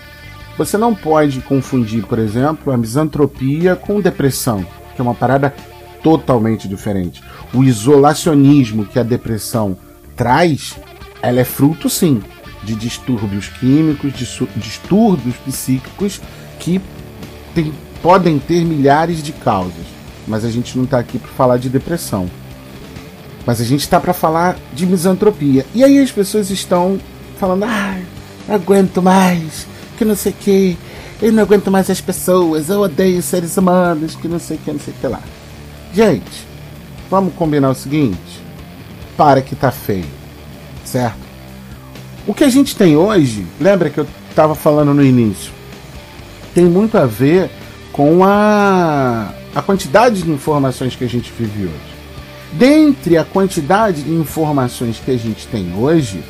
Você 0.57 0.77
não 0.77 0.93
pode 0.93 1.39
confundir, 1.39 2.05
por 2.05 2.19
exemplo, 2.19 2.73
a 2.73 2.77
misantropia 2.77 3.73
com 3.73 4.01
depressão, 4.01 4.65
que 4.93 4.99
é 4.99 5.01
uma 5.01 5.15
parada 5.15 5.55
totalmente 6.03 6.67
diferente. 6.67 7.23
O 7.53 7.63
isolacionismo 7.63 8.85
que 8.85 8.99
a 8.99 9.03
depressão 9.03 9.77
traz, 10.17 10.75
ela 11.21 11.39
é 11.39 11.45
fruto 11.45 11.89
sim 11.89 12.21
de 12.63 12.75
distúrbios 12.75 13.47
químicos, 13.47 14.13
de 14.13 14.25
distúrbios 14.57 15.35
psíquicos 15.37 16.21
que 16.59 16.81
tem, 17.53 17.73
podem 18.01 18.39
ter 18.39 18.63
milhares 18.65 19.23
de 19.23 19.31
causas. 19.31 19.85
Mas 20.27 20.45
a 20.45 20.49
gente 20.49 20.77
não 20.77 20.83
está 20.83 20.99
aqui 20.99 21.17
para 21.17 21.31
falar 21.31 21.57
de 21.57 21.69
depressão. 21.69 22.29
Mas 23.45 23.59
a 23.61 23.63
gente 23.63 23.81
está 23.81 23.99
para 23.99 24.13
falar 24.13 24.57
de 24.73 24.85
misantropia. 24.85 25.65
E 25.73 25.83
aí 25.83 25.99
as 25.99 26.11
pessoas 26.11 26.51
estão 26.51 26.99
falando: 27.39 27.63
ah, 27.63 27.99
não 28.47 28.55
aguento 28.55 29.01
mais, 29.01 29.65
que 29.97 30.05
não 30.05 30.15
sei 30.15 30.31
o 30.31 30.35
que, 30.35 30.77
eu 31.21 31.31
não 31.31 31.43
aguento 31.43 31.71
mais 31.71 31.89
as 31.89 31.99
pessoas, 31.99 32.69
eu 32.69 32.81
odeio 32.81 33.21
seres 33.21 33.57
humanos, 33.57 34.15
que 34.15 34.27
não 34.27 34.39
sei 34.39 34.57
o 34.57 34.59
que, 34.59 34.71
não 34.71 34.79
sei 34.79 34.93
o 34.93 34.97
que 34.97 35.07
lá. 35.07 35.21
Gente, 35.93 36.47
vamos 37.09 37.33
combinar 37.33 37.69
o 37.69 37.75
seguinte: 37.75 38.41
para 39.17 39.41
que 39.41 39.55
tá 39.55 39.71
feio, 39.71 40.05
certo? 40.85 41.28
O 42.29 42.33
que 42.35 42.43
a 42.43 42.49
gente 42.49 42.75
tem 42.75 42.95
hoje, 42.95 43.43
lembra 43.59 43.89
que 43.89 43.97
eu 43.97 44.05
estava 44.29 44.53
falando 44.53 44.93
no 44.93 45.03
início, 45.03 45.51
tem 46.53 46.63
muito 46.65 46.95
a 46.95 47.07
ver 47.07 47.49
com 47.91 48.23
a, 48.23 49.33
a 49.55 49.63
quantidade 49.63 50.21
de 50.21 50.29
informações 50.29 50.95
que 50.95 51.03
a 51.03 51.09
gente 51.09 51.33
vive 51.35 51.63
hoje. 51.63 51.95
Dentre 52.53 53.17
a 53.17 53.25
quantidade 53.25 54.03
de 54.03 54.11
informações 54.11 55.01
que 55.03 55.09
a 55.09 55.17
gente 55.17 55.47
tem 55.47 55.73
hoje, 55.75 56.23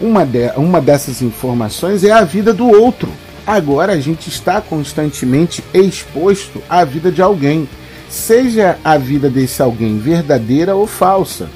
uma, 0.00 0.24
de, 0.24 0.50
uma 0.56 0.80
dessas 0.80 1.20
informações 1.20 2.04
é 2.04 2.10
a 2.10 2.24
vida 2.24 2.54
do 2.54 2.66
outro. 2.66 3.12
Agora 3.46 3.92
a 3.92 4.00
gente 4.00 4.30
está 4.30 4.62
constantemente 4.62 5.62
exposto 5.74 6.62
à 6.70 6.86
vida 6.86 7.12
de 7.12 7.20
alguém, 7.20 7.68
seja 8.08 8.78
a 8.82 8.96
vida 8.96 9.28
desse 9.28 9.60
alguém 9.60 9.98
verdadeira 9.98 10.74
ou 10.74 10.86
falsa. 10.86 11.50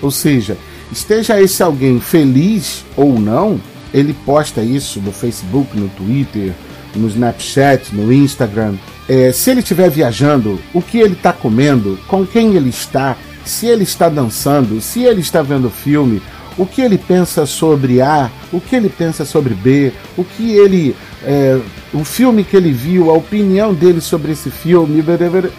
Ou 0.00 0.10
seja, 0.10 0.56
esteja 0.92 1.40
esse 1.40 1.62
alguém 1.62 2.00
feliz 2.00 2.84
ou 2.96 3.18
não, 3.18 3.60
ele 3.92 4.14
posta 4.24 4.62
isso 4.62 5.00
no 5.00 5.12
Facebook, 5.12 5.78
no 5.78 5.88
Twitter, 5.88 6.52
no 6.94 7.08
Snapchat, 7.08 7.94
no 7.94 8.12
Instagram. 8.12 8.74
É, 9.08 9.32
se 9.32 9.50
ele 9.50 9.60
estiver 9.60 9.88
viajando, 9.90 10.60
o 10.74 10.82
que 10.82 10.98
ele 10.98 11.14
está 11.14 11.32
comendo, 11.32 11.98
com 12.06 12.26
quem 12.26 12.54
ele 12.54 12.68
está, 12.68 13.16
se 13.44 13.66
ele 13.66 13.84
está 13.84 14.08
dançando, 14.08 14.80
se 14.80 15.02
ele 15.02 15.20
está 15.20 15.40
vendo 15.40 15.70
filme, 15.70 16.20
o 16.58 16.66
que 16.66 16.82
ele 16.82 16.98
pensa 16.98 17.46
sobre 17.46 18.02
A, 18.02 18.30
o 18.52 18.60
que 18.60 18.76
ele 18.76 18.88
pensa 18.88 19.24
sobre 19.24 19.54
B, 19.54 19.92
o 20.16 20.24
que 20.24 20.52
ele. 20.52 20.94
É, 21.24 21.58
o 21.94 22.04
filme 22.04 22.44
que 22.44 22.56
ele 22.56 22.72
viu, 22.72 23.10
a 23.10 23.14
opinião 23.14 23.72
dele 23.72 24.00
sobre 24.00 24.32
esse 24.32 24.50
filme. 24.50 25.02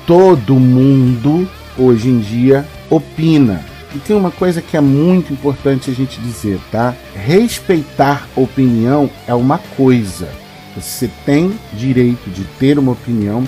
Todo 0.06 0.56
mundo, 0.56 1.50
hoje 1.78 2.10
em 2.10 2.20
dia, 2.20 2.68
opina. 2.90 3.66
E 3.96 4.00
tem 4.00 4.16
uma 4.16 4.32
coisa 4.32 4.62
que 4.62 4.78
é 4.78 4.82
muito 4.82 5.34
importante 5.34 5.90
a 5.90 5.94
gente 5.94 6.20
dizer, 6.22 6.60
tá? 6.72 6.96
Respeitar 7.16 8.28
opinião 8.36 9.10
é 9.28 9.34
uma 9.34 9.58
coisa. 9.76 10.30
Você 10.76 11.10
tem 11.26 11.54
direito 11.74 12.30
de 12.30 12.44
ter 12.60 12.78
uma 12.78 12.92
opinião 12.92 13.44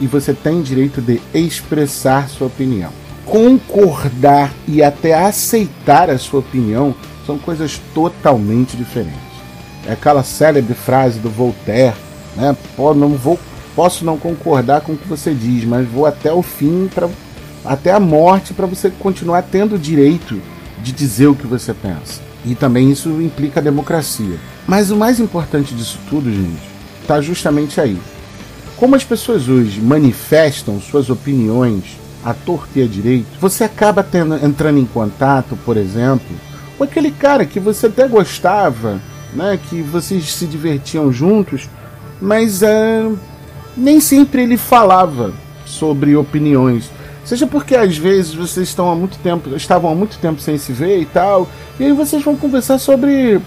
e 0.00 0.06
você 0.06 0.34
tem 0.34 0.60
direito 0.60 1.00
de 1.00 1.20
expressar 1.32 2.28
sua 2.28 2.48
opinião 2.48 2.92
concordar 3.26 4.54
e 4.66 4.82
até 4.82 5.12
aceitar 5.12 6.08
a 6.08 6.16
sua 6.16 6.40
opinião 6.40 6.94
são 7.26 7.36
coisas 7.36 7.80
totalmente 7.92 8.76
diferentes. 8.76 9.16
É 9.84 9.92
aquela 9.92 10.22
célebre 10.22 10.74
frase 10.74 11.18
do 11.18 11.28
Voltaire, 11.28 11.96
né? 12.36 12.56
não 12.78 13.10
vou, 13.10 13.38
posso 13.74 14.04
não 14.04 14.16
concordar 14.16 14.80
com 14.80 14.92
o 14.92 14.96
que 14.96 15.08
você 15.08 15.34
diz, 15.34 15.64
mas 15.64 15.86
vou 15.88 16.06
até 16.06 16.32
o 16.32 16.40
fim, 16.40 16.88
pra, 16.92 17.08
até 17.66 17.92
a 17.92 18.00
morte, 18.00 18.54
para 18.54 18.66
você 18.66 18.90
continuar 18.90 19.42
tendo 19.42 19.74
o 19.74 19.78
direito 19.78 20.40
de 20.82 20.92
dizer 20.92 21.26
o 21.26 21.34
que 21.34 21.46
você 21.46 21.74
pensa. 21.74 22.20
E 22.44 22.54
também 22.54 22.90
isso 22.90 23.08
implica 23.20 23.60
a 23.60 23.62
democracia. 23.62 24.36
Mas 24.66 24.90
o 24.90 24.96
mais 24.96 25.18
importante 25.18 25.74
disso 25.74 25.98
tudo, 26.08 26.30
gente, 26.32 26.62
está 27.02 27.20
justamente 27.20 27.80
aí. 27.80 27.98
Como 28.76 28.94
as 28.94 29.04
pessoas 29.04 29.48
hoje 29.48 29.80
manifestam 29.80 30.80
suas 30.80 31.08
opiniões 31.08 31.96
a 32.24 32.34
torta 32.34 32.80
e 32.80 32.82
a 32.82 32.86
direito, 32.86 33.28
você 33.40 33.62
acaba 33.62 34.02
tendo, 34.02 34.34
entrando 34.44 34.78
em 34.78 34.84
contato, 34.84 35.56
por 35.64 35.76
exemplo, 35.76 36.26
com 36.76 36.82
aquele 36.82 37.12
cara 37.12 37.46
que 37.46 37.60
você 37.60 37.86
até 37.86 38.08
gostava, 38.08 39.00
né, 39.32 39.58
que 39.68 39.80
vocês 39.80 40.34
se 40.34 40.44
divertiam 40.46 41.12
juntos, 41.12 41.68
mas 42.20 42.62
é, 42.62 43.08
nem 43.76 44.00
sempre 44.00 44.42
ele 44.42 44.56
falava 44.56 45.32
sobre 45.64 46.16
opiniões. 46.16 46.90
Seja 47.26 47.44
porque 47.44 47.74
às 47.74 47.98
vezes 47.98 48.32
vocês 48.34 48.68
estão 48.68 48.88
há 48.88 48.94
muito 48.94 49.18
tempo, 49.18 49.54
estavam 49.56 49.90
há 49.90 49.94
muito 49.96 50.16
tempo 50.18 50.40
sem 50.40 50.56
se 50.56 50.72
ver 50.72 51.00
e 51.00 51.04
tal, 51.04 51.48
e 51.78 51.84
aí 51.84 51.92
vocês 51.92 52.22
vão 52.22 52.36
conversar 52.36 52.78
sobre 52.78 53.40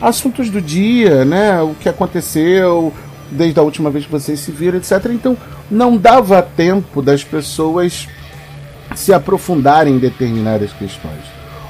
assuntos 0.00 0.48
do 0.48 0.58
dia, 0.58 1.22
né? 1.22 1.60
O 1.60 1.74
que 1.74 1.86
aconteceu 1.86 2.94
desde 3.30 3.60
a 3.60 3.62
última 3.62 3.90
vez 3.90 4.06
que 4.06 4.10
vocês 4.10 4.40
se 4.40 4.50
viram, 4.50 4.78
etc. 4.78 5.10
Então 5.10 5.36
não 5.70 5.98
dava 5.98 6.40
tempo 6.40 7.02
das 7.02 7.22
pessoas 7.22 8.08
se 8.94 9.12
aprofundarem 9.12 9.96
em 9.96 9.98
determinadas 9.98 10.72
questões. 10.72 11.20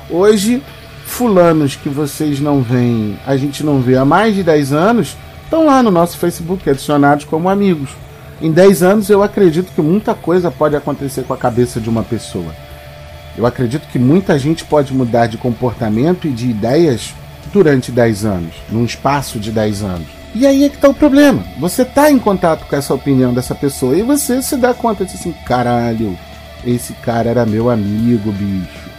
Hoje, 0.09 0.63
fulanos 1.05 1.75
que 1.75 1.89
vocês 1.89 2.39
não 2.39 2.63
veem, 2.63 3.19
a 3.27 3.37
gente 3.37 3.65
não 3.65 3.81
vê 3.81 3.97
há 3.97 4.05
mais 4.05 4.37
de 4.37 4.45
10 4.45 4.73
anos, 4.73 5.17
estão 5.43 5.67
lá 5.67 5.83
no 5.83 5.91
nosso 5.91 6.17
Facebook 6.17 6.71
adicionados 6.71 7.25
como 7.25 7.49
amigos. 7.49 7.91
Em 8.41 8.53
10 8.53 8.83
anos 8.83 9.09
eu 9.09 9.23
acredito 9.23 9.73
que 9.73 9.81
muita 9.81 10.15
coisa 10.15 10.51
pode 10.51 10.77
acontecer 10.77 11.23
com 11.23 11.33
a 11.33 11.39
cabeça 11.39 11.81
de 11.81 11.89
uma 11.89 12.03
pessoa. 12.03 12.55
Eu 13.37 13.47
acredito 13.47 13.89
que 13.89 13.99
muita 13.99 14.39
gente 14.39 14.65
pode 14.65 14.93
mudar 14.93 15.27
de 15.27 15.39
comportamento 15.39 16.27
e 16.27 16.31
de 16.31 16.49
ideias 16.49 17.15
durante 17.53 17.91
10 17.91 18.25
anos, 18.25 18.55
num 18.71 18.85
espaço 18.85 19.39
de 19.39 19.51
10 19.51 19.83
anos. 19.83 20.07
E 20.35 20.47
aí 20.47 20.65
é 20.65 20.69
que 20.69 20.77
tá 20.77 20.89
o 20.89 20.95
problema. 20.95 21.43
Você 21.59 21.83
tá 21.83 22.11
em 22.11 22.19
contato 22.19 22.67
com 22.67 22.77
essa 22.77 22.93
opinião 22.93 23.33
dessa 23.33 23.55
pessoa 23.55 23.97
e 23.97 24.03
você 24.03 24.43
se 24.43 24.57
dá 24.57 24.75
conta 24.75 25.05
de 25.07 25.15
assim, 25.15 25.35
caralho, 25.47 26.17
esse 26.65 26.93
cara 26.95 27.31
era 27.31 27.47
meu 27.47 27.71
amigo, 27.71 28.31
bicho. 28.33 28.91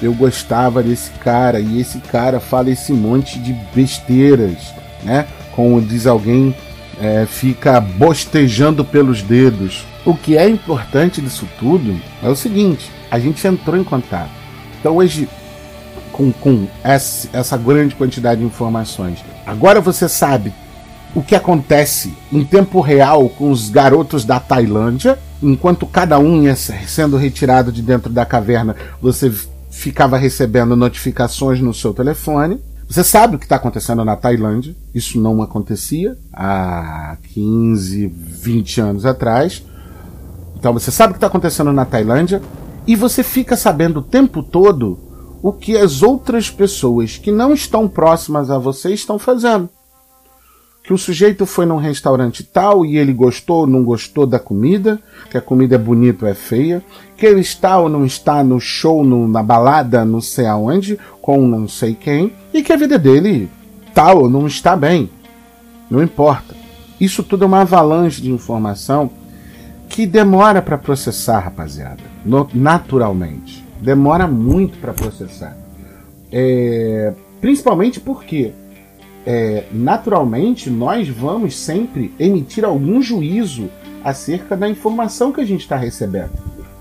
Eu 0.00 0.14
gostava 0.14 0.82
desse 0.82 1.10
cara 1.22 1.60
e 1.60 1.80
esse 1.80 1.98
cara 1.98 2.40
fala 2.40 2.70
esse 2.70 2.94
monte 2.94 3.38
de 3.38 3.52
besteiras, 3.74 4.72
né? 5.02 5.26
Como 5.52 5.82
diz 5.82 6.06
alguém, 6.06 6.54
é, 7.00 7.26
fica 7.26 7.80
bostejando 7.80 8.84
pelos 8.84 9.22
dedos. 9.22 9.84
O 10.04 10.14
que 10.14 10.36
é 10.36 10.48
importante 10.48 11.20
disso 11.20 11.48
tudo 11.58 12.00
é 12.22 12.28
o 12.28 12.36
seguinte: 12.36 12.90
a 13.10 13.18
gente 13.18 13.46
entrou 13.46 13.76
em 13.76 13.84
contato. 13.84 14.30
Então 14.78 14.96
hoje, 14.96 15.28
com, 16.12 16.30
com 16.30 16.66
essa, 16.84 17.28
essa 17.32 17.56
grande 17.56 17.94
quantidade 17.94 18.40
de 18.40 18.46
informações, 18.46 19.18
agora 19.46 19.80
você 19.80 20.08
sabe 20.08 20.52
o 21.14 21.22
que 21.22 21.34
acontece 21.34 22.14
em 22.32 22.44
tempo 22.44 22.80
real 22.80 23.28
com 23.28 23.50
os 23.50 23.68
garotos 23.68 24.24
da 24.24 24.38
Tailândia 24.38 25.18
enquanto 25.42 25.86
cada 25.86 26.18
um 26.18 26.42
ia 26.42 26.54
sendo 26.56 27.16
retirado 27.16 27.72
de 27.72 27.82
dentro 27.82 28.12
da 28.12 28.26
caverna, 28.26 28.76
você 29.00 29.32
ficava 29.70 30.16
recebendo 30.16 30.76
notificações 30.76 31.60
no 31.60 31.72
seu 31.72 31.94
telefone. 31.94 32.60
Você 32.90 33.04
sabe 33.04 33.36
o 33.36 33.38
que 33.38 33.44
está 33.44 33.54
acontecendo 33.54 34.04
na 34.04 34.16
Tailândia. 34.16 34.74
Isso 34.92 35.20
não 35.20 35.40
acontecia 35.42 36.18
há 36.32 37.16
15, 37.32 38.08
20 38.08 38.80
anos 38.80 39.06
atrás. 39.06 39.64
Então 40.58 40.72
você 40.72 40.90
sabe 40.90 41.12
o 41.12 41.14
que 41.14 41.18
está 41.18 41.28
acontecendo 41.28 41.72
na 41.72 41.84
Tailândia 41.84 42.42
e 42.88 42.96
você 42.96 43.22
fica 43.22 43.56
sabendo 43.56 44.00
o 44.00 44.02
tempo 44.02 44.42
todo 44.42 44.98
o 45.40 45.52
que 45.52 45.76
as 45.76 46.02
outras 46.02 46.50
pessoas 46.50 47.16
que 47.16 47.30
não 47.30 47.54
estão 47.54 47.88
próximas 47.88 48.50
a 48.50 48.58
você 48.58 48.92
estão 48.92 49.20
fazendo 49.20 49.70
que 50.90 50.94
o 50.94 50.98
sujeito 50.98 51.46
foi 51.46 51.66
num 51.66 51.76
restaurante 51.76 52.42
tal 52.42 52.84
e 52.84 52.98
ele 52.98 53.12
gostou 53.12 53.58
ou 53.58 53.66
não 53.68 53.84
gostou 53.84 54.26
da 54.26 54.40
comida, 54.40 54.98
que 55.30 55.38
a 55.38 55.40
comida 55.40 55.76
é 55.76 55.78
bonita 55.78 56.24
ou 56.24 56.32
é 56.32 56.34
feia, 56.34 56.82
que 57.16 57.24
ele 57.24 57.42
está 57.42 57.78
ou 57.78 57.88
não 57.88 58.04
está 58.04 58.42
no 58.42 58.58
show, 58.58 59.04
no, 59.04 59.28
na 59.28 59.40
balada, 59.40 60.04
não 60.04 60.20
sei 60.20 60.46
aonde, 60.46 60.98
com 61.22 61.46
não 61.46 61.68
sei 61.68 61.94
quem, 61.94 62.32
e 62.52 62.60
que 62.60 62.72
a 62.72 62.76
vida 62.76 62.98
dele 62.98 63.48
tal 63.94 64.22
ou 64.22 64.28
não 64.28 64.48
está 64.48 64.74
bem. 64.74 65.08
Não 65.88 66.02
importa. 66.02 66.56
Isso 67.00 67.22
tudo 67.22 67.44
é 67.44 67.46
uma 67.46 67.60
avalanche 67.60 68.20
de 68.20 68.32
informação 68.32 69.12
que 69.88 70.08
demora 70.08 70.60
para 70.60 70.76
processar, 70.76 71.38
rapaziada. 71.38 72.02
Naturalmente. 72.52 73.64
Demora 73.80 74.26
muito 74.26 74.76
para 74.78 74.92
processar. 74.92 75.56
É, 76.32 77.12
principalmente 77.40 78.00
porque 78.00 78.52
é, 79.26 79.64
naturalmente 79.72 80.70
nós 80.70 81.08
vamos 81.08 81.56
sempre 81.56 82.12
emitir 82.18 82.64
algum 82.64 83.02
juízo 83.02 83.68
acerca 84.02 84.56
da 84.56 84.68
informação 84.68 85.32
que 85.32 85.40
a 85.40 85.44
gente 85.44 85.60
está 85.60 85.76
recebendo, 85.76 86.32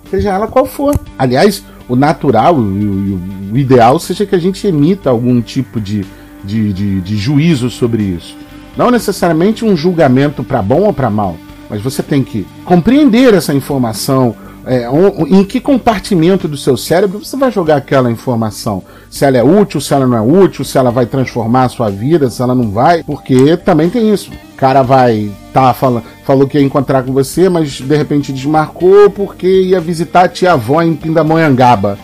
seja 0.10 0.30
ela 0.30 0.48
qual 0.48 0.66
for. 0.66 0.98
Aliás, 1.18 1.64
o 1.88 1.96
natural 1.96 2.56
e 2.56 3.52
o, 3.52 3.58
ideal 3.58 4.00
seja 4.00 4.26
que 4.26 4.36
a 4.36 4.40
gente 4.40 4.66
emita 4.66 5.10
algum 5.10 5.42
tipo 5.42 5.82
de, 5.82 6.06
de, 6.44 6.72
de, 6.72 7.02
de 7.02 7.18
juízo 7.18 7.70
sobre 7.70 8.04
isso. 8.04 8.38
Não 8.78 8.92
necessariamente 8.92 9.66
um 9.66 9.76
julgamento 9.76 10.44
para 10.44 10.62
bom 10.62 10.84
ou 10.84 10.94
para 10.94 11.10
mal, 11.10 11.36
mas 11.70 11.82
você 11.82 12.02
tem 12.02 12.24
que 12.24 12.48
compreender 12.64 13.34
essa 13.34 13.54
informação, 13.54 14.36
é, 14.66 14.88
em 15.30 15.44
que 15.44 15.60
compartimento 15.60 16.48
do 16.48 16.58
seu 16.58 16.76
cérebro 16.76 17.20
você 17.20 17.38
vai 17.38 17.52
jogar 17.52 17.78
aquela 17.78 18.12
informação. 18.12 18.84
Se 19.10 19.26
ela 19.26 19.38
é 19.38 19.44
útil, 19.44 19.80
se 19.80 19.94
ela 19.94 20.06
não 20.06 20.18
é 20.18 20.22
útil, 20.22 20.66
se 20.66 20.78
ela 20.78 20.92
vai 20.92 21.06
transformar 21.06 21.64
a 21.64 21.70
sua 21.70 21.90
vida, 21.90 22.30
se 22.30 22.42
ela 22.42 22.54
não 22.54 22.70
vai. 22.72 23.04
Porque 23.04 23.58
também 23.58 23.90
tem 23.90 24.14
isso. 24.14 24.32
O 24.32 24.58
cara 24.58 24.82
vai. 24.82 25.32
Tá, 25.54 25.74
fala, 25.74 26.04
falou 26.26 26.48
que 26.48 26.58
ia 26.58 26.64
encontrar 26.64 27.04
com 27.04 27.12
você, 27.12 27.50
mas 27.50 27.72
de 27.72 27.96
repente 27.96 28.32
desmarcou 28.32 29.10
porque 29.10 29.48
ia 29.48 29.80
visitar 29.80 30.26
a 30.26 30.30
tia 30.30 30.54
avó 30.54 30.82
em 30.82 30.96
Pindamonhangaba. 30.96 31.98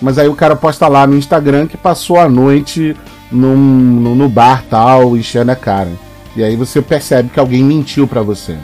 Mas 0.00 0.18
aí 0.18 0.28
o 0.28 0.34
cara 0.34 0.56
posta 0.56 0.88
lá 0.88 1.06
no 1.06 1.16
Instagram 1.16 1.66
que 1.66 1.76
passou 1.76 2.18
a 2.18 2.28
noite 2.28 2.96
num, 3.30 3.56
no, 3.56 4.28
bar 4.28 4.64
tal, 4.68 5.16
enchendo 5.16 5.52
a 5.52 5.56
cara. 5.56 5.90
E 6.36 6.42
aí 6.42 6.56
você 6.56 6.82
percebe 6.82 7.30
que 7.30 7.38
alguém 7.38 7.62
mentiu 7.62 8.06
para 8.06 8.20
você. 8.22 8.58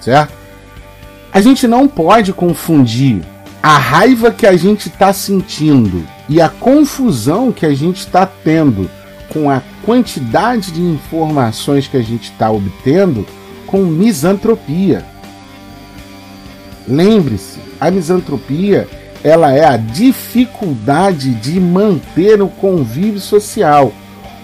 Certo? 0.00 0.39
A 1.32 1.40
gente 1.40 1.68
não 1.68 1.86
pode 1.86 2.32
confundir 2.32 3.22
a 3.62 3.78
raiva 3.78 4.32
que 4.32 4.46
a 4.46 4.56
gente 4.56 4.88
está 4.88 5.12
sentindo 5.12 6.04
e 6.28 6.40
a 6.40 6.48
confusão 6.48 7.52
que 7.52 7.64
a 7.64 7.72
gente 7.72 7.98
está 7.98 8.26
tendo 8.26 8.90
com 9.28 9.48
a 9.48 9.62
quantidade 9.84 10.72
de 10.72 10.80
informações 10.80 11.86
que 11.86 11.96
a 11.96 12.02
gente 12.02 12.32
está 12.32 12.50
obtendo 12.50 13.24
com 13.64 13.78
misantropia. 13.82 15.04
Lembre-se, 16.88 17.60
a 17.80 17.90
misantropia 17.92 18.88
ela 19.22 19.52
é 19.52 19.64
a 19.64 19.76
dificuldade 19.76 21.34
de 21.34 21.60
manter 21.60 22.42
o 22.42 22.48
convívio 22.48 23.20
social. 23.20 23.92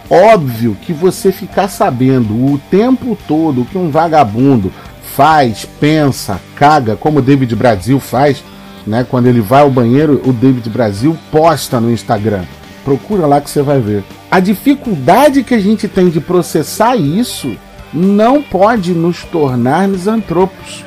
Óbvio 0.08 0.76
que 0.82 0.92
você 0.92 1.32
ficar 1.32 1.66
sabendo 1.66 2.32
o 2.32 2.60
tempo 2.70 3.18
todo 3.26 3.64
que 3.64 3.76
um 3.76 3.90
vagabundo 3.90 4.72
faz, 5.16 5.66
pensa, 5.80 6.38
caga, 6.54 6.94
como 6.94 7.20
o 7.20 7.22
David 7.22 7.56
Brasil 7.56 7.98
faz, 7.98 8.44
né? 8.86 9.04
Quando 9.08 9.26
ele 9.26 9.40
vai 9.40 9.62
ao 9.62 9.70
banheiro, 9.70 10.20
o 10.26 10.32
David 10.32 10.68
Brasil 10.68 11.16
posta 11.32 11.80
no 11.80 11.90
Instagram. 11.90 12.44
Procura 12.84 13.26
lá 13.26 13.40
que 13.40 13.48
você 13.48 13.62
vai 13.62 13.80
ver. 13.80 14.04
A 14.30 14.40
dificuldade 14.40 15.42
que 15.42 15.54
a 15.54 15.58
gente 15.58 15.88
tem 15.88 16.10
de 16.10 16.20
processar 16.20 16.96
isso 16.96 17.56
não 17.94 18.42
pode 18.42 18.92
nos 18.92 19.24
tornar 19.24 19.88
misantropos. 19.88 20.84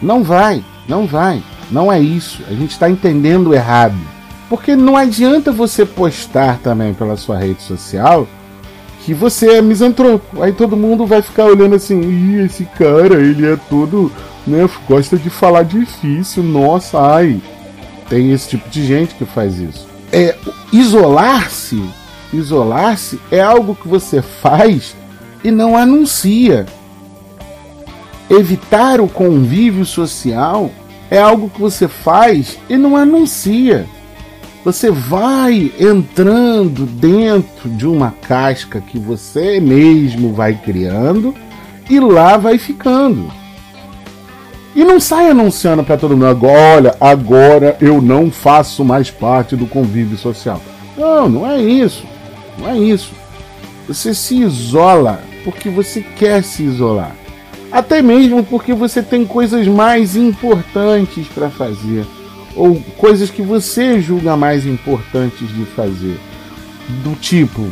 Não 0.00 0.22
vai, 0.22 0.64
não 0.88 1.04
vai. 1.04 1.42
Não 1.72 1.92
é 1.92 1.98
isso. 1.98 2.42
A 2.48 2.52
gente 2.52 2.70
está 2.70 2.88
entendendo 2.88 3.52
errado. 3.52 3.96
Porque 4.48 4.76
não 4.76 4.96
adianta 4.96 5.50
você 5.50 5.84
postar 5.84 6.58
também 6.58 6.94
pela 6.94 7.16
sua 7.16 7.38
rede 7.38 7.62
social 7.62 8.28
que 9.04 9.12
você 9.12 9.56
é 9.56 9.62
misantropo. 9.62 10.42
Aí 10.42 10.52
todo 10.52 10.76
mundo 10.76 11.06
vai 11.06 11.20
ficar 11.20 11.44
olhando 11.44 11.74
assim, 11.74 12.00
Ih, 12.00 12.44
esse 12.44 12.64
cara, 12.64 13.20
ele 13.20 13.46
é 13.46 13.56
todo, 13.68 14.10
né, 14.46 14.68
gosta 14.88 15.16
de 15.16 15.28
falar 15.28 15.62
difícil, 15.64 16.42
nossa, 16.42 16.98
ai. 16.98 17.40
Tem 18.08 18.32
esse 18.32 18.50
tipo 18.50 18.68
de 18.68 18.86
gente 18.86 19.14
que 19.14 19.24
faz 19.24 19.58
isso. 19.58 19.86
É, 20.12 20.36
isolar-se, 20.72 21.82
isolar-se 22.32 23.18
é 23.30 23.40
algo 23.40 23.74
que 23.74 23.88
você 23.88 24.22
faz 24.22 24.94
e 25.42 25.50
não 25.50 25.76
anuncia. 25.76 26.66
Evitar 28.30 29.00
o 29.00 29.08
convívio 29.08 29.84
social 29.84 30.70
é 31.10 31.20
algo 31.20 31.50
que 31.50 31.60
você 31.60 31.88
faz 31.88 32.58
e 32.68 32.76
não 32.76 32.96
anuncia. 32.96 33.86
Você 34.64 34.90
vai 34.90 35.70
entrando 35.78 36.86
dentro 36.86 37.68
de 37.68 37.86
uma 37.86 38.10
casca 38.10 38.80
que 38.80 38.98
você 38.98 39.60
mesmo 39.60 40.32
vai 40.32 40.54
criando 40.54 41.34
e 41.90 42.00
lá 42.00 42.38
vai 42.38 42.56
ficando. 42.56 43.30
E 44.74 44.82
não 44.82 44.98
sai 44.98 45.28
anunciando 45.28 45.84
para 45.84 45.98
todo 45.98 46.16
mundo: 46.16 46.46
olha, 46.46 46.96
agora 46.98 47.76
eu 47.78 48.00
não 48.00 48.30
faço 48.30 48.82
mais 48.82 49.10
parte 49.10 49.54
do 49.54 49.66
convívio 49.66 50.16
social. 50.16 50.60
Não, 50.96 51.28
não 51.28 51.50
é 51.50 51.60
isso. 51.60 52.04
Não 52.58 52.70
é 52.70 52.78
isso. 52.78 53.12
Você 53.86 54.14
se 54.14 54.36
isola 54.36 55.20
porque 55.44 55.68
você 55.68 56.00
quer 56.00 56.42
se 56.42 56.62
isolar. 56.62 57.14
Até 57.70 58.00
mesmo 58.00 58.42
porque 58.42 58.72
você 58.72 59.02
tem 59.02 59.26
coisas 59.26 59.66
mais 59.66 60.16
importantes 60.16 61.26
para 61.28 61.50
fazer, 61.50 62.06
ou 62.56 62.76
coisas 62.96 63.30
que 63.30 63.42
você 63.42 64.00
julga 64.00 64.36
mais 64.36 64.66
importantes 64.66 65.48
de 65.48 65.64
fazer. 65.64 66.18
Do 67.02 67.14
tipo, 67.16 67.66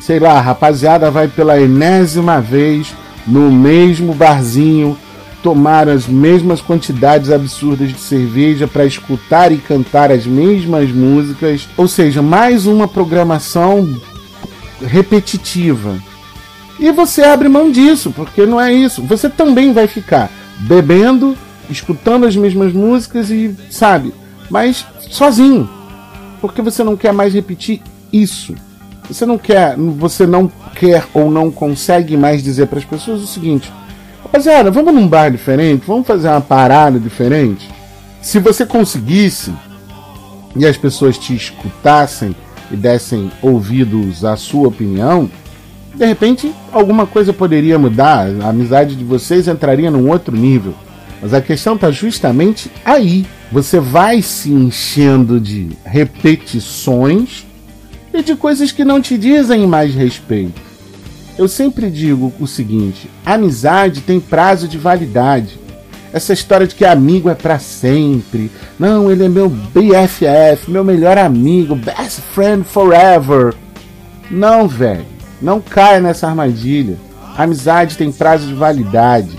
sei 0.00 0.18
lá, 0.18 0.32
a 0.32 0.40
rapaziada 0.40 1.10
vai 1.10 1.28
pela 1.28 1.60
enésima 1.60 2.40
vez 2.40 2.94
no 3.26 3.50
mesmo 3.50 4.14
barzinho 4.14 4.96
tomar 5.42 5.88
as 5.88 6.06
mesmas 6.06 6.60
quantidades 6.60 7.30
absurdas 7.30 7.88
de 7.88 7.98
cerveja 7.98 8.68
para 8.68 8.84
escutar 8.86 9.50
e 9.50 9.58
cantar 9.58 10.12
as 10.12 10.24
mesmas 10.24 10.90
músicas, 10.90 11.68
ou 11.76 11.88
seja, 11.88 12.22
mais 12.22 12.64
uma 12.64 12.86
programação 12.86 14.00
repetitiva 14.80 15.96
e 16.82 16.90
você 16.90 17.22
abre 17.22 17.48
mão 17.48 17.70
disso, 17.70 18.10
porque 18.10 18.44
não 18.44 18.60
é 18.60 18.72
isso. 18.72 19.02
Você 19.02 19.30
também 19.30 19.72
vai 19.72 19.86
ficar 19.86 20.28
bebendo, 20.58 21.36
escutando 21.70 22.26
as 22.26 22.36
mesmas 22.36 22.72
músicas 22.72 23.30
e, 23.30 23.54
sabe, 23.70 24.12
mas 24.50 24.86
sozinho. 25.10 25.68
Porque 26.40 26.60
você 26.60 26.82
não 26.82 26.96
quer 26.96 27.12
mais 27.12 27.34
repetir 27.34 27.80
isso. 28.12 28.54
Você 29.08 29.26
não 29.26 29.38
quer, 29.38 29.76
você 29.76 30.26
não 30.26 30.50
quer 30.74 31.06
ou 31.12 31.30
não 31.30 31.50
consegue 31.50 32.16
mais 32.16 32.42
dizer 32.42 32.66
para 32.66 32.78
as 32.78 32.84
pessoas 32.84 33.22
o 33.22 33.26
seguinte: 33.26 33.72
rapaziada, 34.22 34.70
vamos 34.70 34.94
num 34.94 35.06
bar 35.06 35.30
diferente, 35.30 35.84
vamos 35.86 36.06
fazer 36.06 36.28
uma 36.28 36.40
parada 36.40 36.98
diferente. 36.98 37.68
Se 38.20 38.38
você 38.38 38.64
conseguisse 38.64 39.52
e 40.56 40.66
as 40.66 40.76
pessoas 40.76 41.18
te 41.18 41.34
escutassem 41.34 42.34
e 42.70 42.76
dessem 42.76 43.30
ouvidos 43.42 44.24
à 44.24 44.36
sua 44.36 44.68
opinião, 44.68 45.30
de 45.94 46.06
repente 46.06 46.52
alguma 46.72 47.06
coisa 47.06 47.32
poderia 47.32 47.78
mudar, 47.78 48.28
a 48.42 48.48
amizade 48.48 48.96
de 48.96 49.04
vocês 49.04 49.48
entraria 49.48 49.90
num 49.90 50.08
outro 50.08 50.34
nível. 50.36 50.74
Mas 51.22 51.32
a 51.32 51.40
questão 51.40 51.76
está 51.76 51.92
justamente 51.92 52.68
aí. 52.84 53.24
Você 53.52 53.78
vai 53.78 54.20
se 54.20 54.50
enchendo 54.50 55.40
de 55.40 55.68
repetições 55.84 57.46
e 58.12 58.22
de 58.22 58.34
coisas 58.34 58.72
que 58.72 58.84
não 58.84 59.00
te 59.00 59.16
dizem 59.16 59.64
mais 59.66 59.94
respeito. 59.94 60.60
Eu 61.38 61.46
sempre 61.46 61.88
digo 61.88 62.32
o 62.40 62.46
seguinte: 62.46 63.08
amizade 63.24 64.00
tem 64.00 64.18
prazo 64.18 64.66
de 64.66 64.76
validade. 64.76 65.60
Essa 66.12 66.32
história 66.32 66.66
de 66.66 66.74
que 66.74 66.84
amigo 66.84 67.30
é 67.30 67.34
para 67.34 67.58
sempre. 67.58 68.50
Não, 68.78 69.10
ele 69.10 69.24
é 69.24 69.28
meu 69.28 69.48
BFF, 69.48 70.70
meu 70.70 70.84
melhor 70.84 71.16
amigo, 71.16 71.74
best 71.74 72.20
friend 72.34 72.64
forever. 72.64 73.54
Não, 74.30 74.68
velho. 74.68 75.06
Não 75.40 75.60
caia 75.60 76.00
nessa 76.00 76.28
armadilha. 76.28 76.98
Amizade 77.36 77.96
tem 77.96 78.12
prazo 78.12 78.46
de 78.46 78.54
validade. 78.54 79.38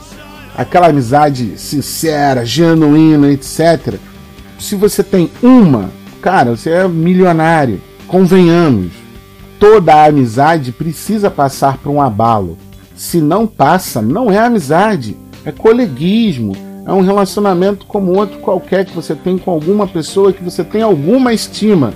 Aquela 0.56 0.88
amizade 0.88 1.58
sincera, 1.58 2.46
genuína, 2.46 3.32
etc. 3.32 3.96
Se 4.60 4.76
você 4.76 5.04
tem 5.04 5.32
uma, 5.42 5.90
cara, 6.22 6.56
você 6.56 6.70
é 6.70 6.88
milionário. 6.88 7.82
Convenhamos. 8.08 8.92
Toda 9.60 9.96
a 9.96 10.06
amizade 10.06 10.72
precisa 10.72 11.32
passar 11.32 11.78
por 11.78 11.90
um 11.90 12.02
abalo. 12.02 12.58
Se 12.96 13.20
não 13.20 13.48
passa, 13.48 14.02
não 14.02 14.32
é 14.32 14.38
amizade, 14.38 15.18
é 15.46 15.52
coleguismo, 15.52 16.56
é 16.86 16.92
um 16.92 17.02
relacionamento 17.02 17.86
como 17.86 18.14
outro 18.14 18.40
qualquer 18.40 18.86
que 18.86 18.94
você 18.94 19.16
tem 19.16 19.38
com 19.38 19.52
alguma 19.52 19.88
pessoa 19.88 20.34
que 20.34 20.44
você 20.44 20.64
tem 20.64 20.82
alguma 20.82 21.34
estima. 21.34 21.94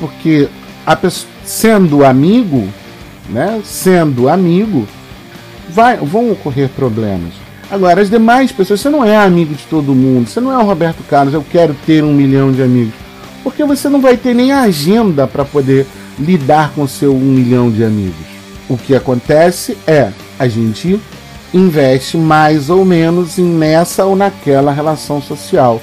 Porque 0.00 0.48
pessoa, 0.96 1.30
sendo 1.44 2.04
amigo, 2.04 2.66
né, 3.28 3.60
sendo 3.64 4.28
amigo, 4.28 4.86
vai, 5.68 5.96
vão 5.96 6.32
ocorrer 6.32 6.68
problemas. 6.68 7.32
Agora, 7.70 8.00
as 8.00 8.08
demais 8.08 8.50
pessoas, 8.50 8.80
você 8.80 8.88
não 8.88 9.04
é 9.04 9.16
amigo 9.16 9.54
de 9.54 9.64
todo 9.64 9.94
mundo, 9.94 10.28
você 10.28 10.40
não 10.40 10.50
é 10.52 10.56
o 10.56 10.64
Roberto 10.64 11.02
Carlos, 11.08 11.34
eu 11.34 11.44
quero 11.48 11.76
ter 11.86 12.02
um 12.02 12.14
milhão 12.14 12.50
de 12.50 12.62
amigos. 12.62 12.94
Porque 13.42 13.62
você 13.64 13.88
não 13.88 14.00
vai 14.00 14.16
ter 14.16 14.34
nem 14.34 14.52
agenda 14.52 15.26
para 15.26 15.44
poder 15.44 15.86
lidar 16.18 16.72
com 16.74 16.88
seu 16.88 17.14
um 17.14 17.20
milhão 17.20 17.70
de 17.70 17.84
amigos. 17.84 18.26
O 18.68 18.76
que 18.76 18.94
acontece 18.94 19.76
é 19.86 20.10
a 20.38 20.48
gente 20.48 20.98
investe 21.52 22.16
mais 22.16 22.70
ou 22.70 22.84
menos 22.84 23.38
em 23.38 23.44
nessa 23.44 24.04
ou 24.04 24.16
naquela 24.16 24.72
relação 24.72 25.20
social. 25.20 25.80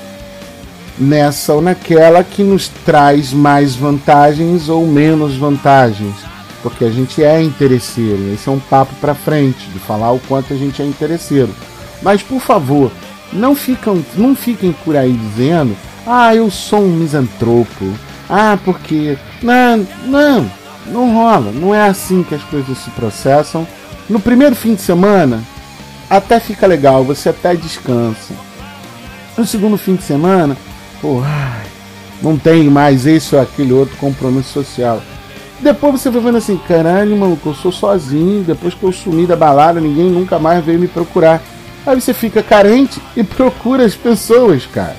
Nessa 0.97 1.53
ou 1.53 1.61
naquela 1.61 2.23
que 2.23 2.43
nos 2.43 2.67
traz 2.67 3.31
mais 3.31 3.75
vantagens 3.75 4.69
ou 4.69 4.87
menos 4.87 5.35
vantagens 5.35 6.15
porque 6.65 6.83
a 6.83 6.89
gente 6.89 7.23
é 7.23 7.43
interesseiro. 7.43 8.33
Esse 8.33 8.49
é 8.49 8.51
um 8.51 8.59
papo 8.59 8.95
para 8.95 9.13
frente 9.13 9.67
de 9.69 9.77
falar 9.77 10.11
o 10.11 10.19
quanto 10.21 10.51
a 10.51 10.57
gente 10.57 10.81
é 10.81 10.85
interesseiro. 10.85 11.53
Mas 12.01 12.23
por 12.23 12.41
favor, 12.41 12.91
não 13.31 13.55
ficam, 13.55 14.03
não 14.15 14.35
fiquem 14.35 14.71
por 14.83 14.97
aí 14.97 15.13
dizendo: 15.13 15.77
"Ah, 16.07 16.33
eu 16.33 16.49
sou 16.49 16.81
um 16.81 16.89
misantropo". 16.89 17.93
Ah, 18.27 18.57
porque 18.65 19.15
não, 19.43 19.87
não, 20.07 20.51
não 20.87 21.13
rola. 21.13 21.51
Não 21.51 21.73
é 21.73 21.87
assim 21.87 22.23
que 22.23 22.33
as 22.33 22.43
coisas 22.45 22.79
se 22.79 22.89
processam. 22.91 23.67
No 24.09 24.19
primeiro 24.19 24.55
fim 24.55 24.73
de 24.73 24.81
semana, 24.81 25.43
até 26.09 26.39
fica 26.39 26.65
legal, 26.65 27.03
você 27.03 27.29
até 27.29 27.55
descansa. 27.55 28.33
No 29.37 29.45
segundo 29.45 29.77
fim 29.77 29.95
de 29.95 30.01
semana, 30.01 30.57
ai, 31.23 31.67
não 32.23 32.39
tem 32.39 32.63
mais 32.69 33.05
esse 33.05 33.35
ou 33.35 33.41
aquele 33.41 33.71
outro 33.71 33.95
compromisso 33.97 34.49
social. 34.49 34.99
Depois 35.59 36.01
você 36.01 36.09
vai 36.09 36.21
vendo 36.21 36.37
assim, 36.37 36.57
caralho, 36.67 37.15
maluco, 37.15 37.49
eu 37.49 37.53
sou 37.53 37.71
sozinho. 37.71 38.43
Depois 38.43 38.73
que 38.73 38.83
eu 38.83 38.91
sumi 38.91 39.25
da 39.25 39.35
balada, 39.35 39.79
ninguém 39.79 40.09
nunca 40.09 40.37
mais 40.37 40.63
veio 40.63 40.79
me 40.79 40.87
procurar. 40.87 41.41
Aí 41.85 41.99
você 41.99 42.13
fica 42.13 42.43
carente 42.43 43.01
e 43.15 43.23
procura 43.23 43.85
as 43.85 43.95
pessoas, 43.95 44.65
cara. 44.65 44.95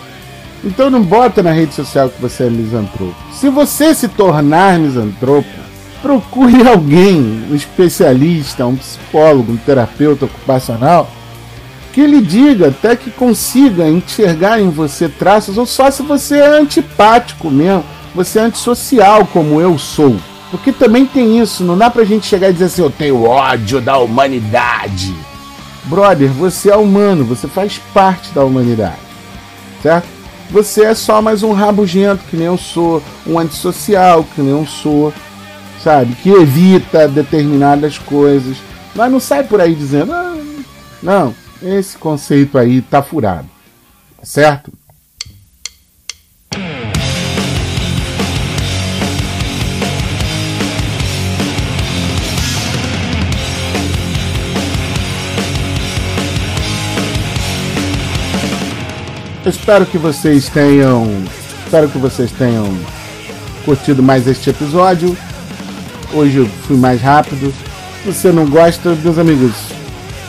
Então 0.65 0.91
não 0.91 1.03
bota 1.03 1.43
na 1.43 1.53
rede 1.53 1.75
social 1.75 2.09
que 2.09 2.21
você 2.21 2.45
é 2.45 2.51
misantropo. 2.51 3.15
Se 3.33 3.49
você 3.49 3.95
se 3.95 4.09
tornar 4.09 4.79
misantropo, 4.79 5.49
procure 6.03 6.67
alguém, 6.67 7.45
um 7.51 7.55
especialista, 7.55 8.67
um 8.67 8.77
psicólogo, 8.77 9.53
um 9.53 9.57
terapeuta 9.57 10.25
ocupacional, 10.25 11.11
que 11.93 12.07
lhe 12.07 12.21
diga, 12.21 12.69
até 12.69 12.95
que 12.95 13.11
consiga 13.11 13.89
enxergar 13.89 14.61
em 14.61 14.71
você 14.71 15.09
traços, 15.09 15.57
ou 15.57 15.67
só 15.67 15.91
se 15.91 16.03
você 16.03 16.39
é 16.39 16.59
antipático 16.59 17.51
mesmo, 17.51 17.85
você 18.15 18.39
é 18.39 18.43
antissocial, 18.43 19.27
como 19.27 19.61
eu 19.61 19.79
sou. 19.79 20.17
Porque 20.51 20.73
também 20.73 21.05
tem 21.05 21.41
isso, 21.41 21.65
não 21.65 21.77
dá 21.77 21.91
pra 21.91 22.05
gente 22.05 22.27
chegar 22.27 22.51
e 22.51 22.53
dizer 22.53 22.67
assim, 22.67 22.83
eu 22.83 22.91
tenho 22.91 23.25
ódio 23.25 23.81
da 23.81 23.99
humanidade. 23.99 25.15
Brother, 25.85 26.31
você 26.31 26.71
é 26.71 26.77
humano, 26.77 27.25
você 27.25 27.49
faz 27.49 27.79
parte 27.93 28.33
da 28.33 28.45
humanidade, 28.45 28.99
certo? 29.83 30.07
Você 30.51 30.85
é 30.85 30.95
só 30.95 31.21
mais 31.21 31.43
um 31.43 31.53
rabugento, 31.53 32.25
que 32.31 32.37
nem 32.37 32.47
eu 32.47 32.57
sou, 32.57 33.03
um 33.27 33.39
antissocial, 33.39 34.25
que 34.25 34.41
nem 34.41 34.51
eu 34.51 34.67
sou, 34.67 35.13
sabe? 35.83 36.15
Que 36.15 36.31
evita 36.31 37.09
determinadas 37.09 37.99
coisas. 37.99 38.57
Mas 38.95 39.11
não 39.11 39.21
sai 39.21 39.43
por 39.45 39.61
aí 39.61 39.75
dizendo, 39.75 40.13
ah, 40.13 40.37
não, 41.03 41.35
esse 41.63 41.99
conceito 41.99 42.57
aí 42.57 42.81
tá 42.81 43.03
furado, 43.03 43.49
certo? 44.23 44.73
Espero 59.49 59.87
que 59.87 59.97
vocês 59.99 60.49
tenham. 60.49 61.07
Espero 61.65 61.89
que 61.89 61.99
vocês 61.99 62.31
tenham 62.33 62.77
curtido 63.65 64.03
mais 64.03 64.27
este 64.27 64.51
episódio. 64.51 65.17
Hoje 66.13 66.39
eu 66.39 66.47
fui 66.67 66.77
mais 66.77 67.01
rápido. 67.01 67.53
Se 68.03 68.13
você 68.13 68.33
não 68.33 68.47
gosta, 68.47 68.95
meus 69.03 69.19
amigos, 69.19 69.53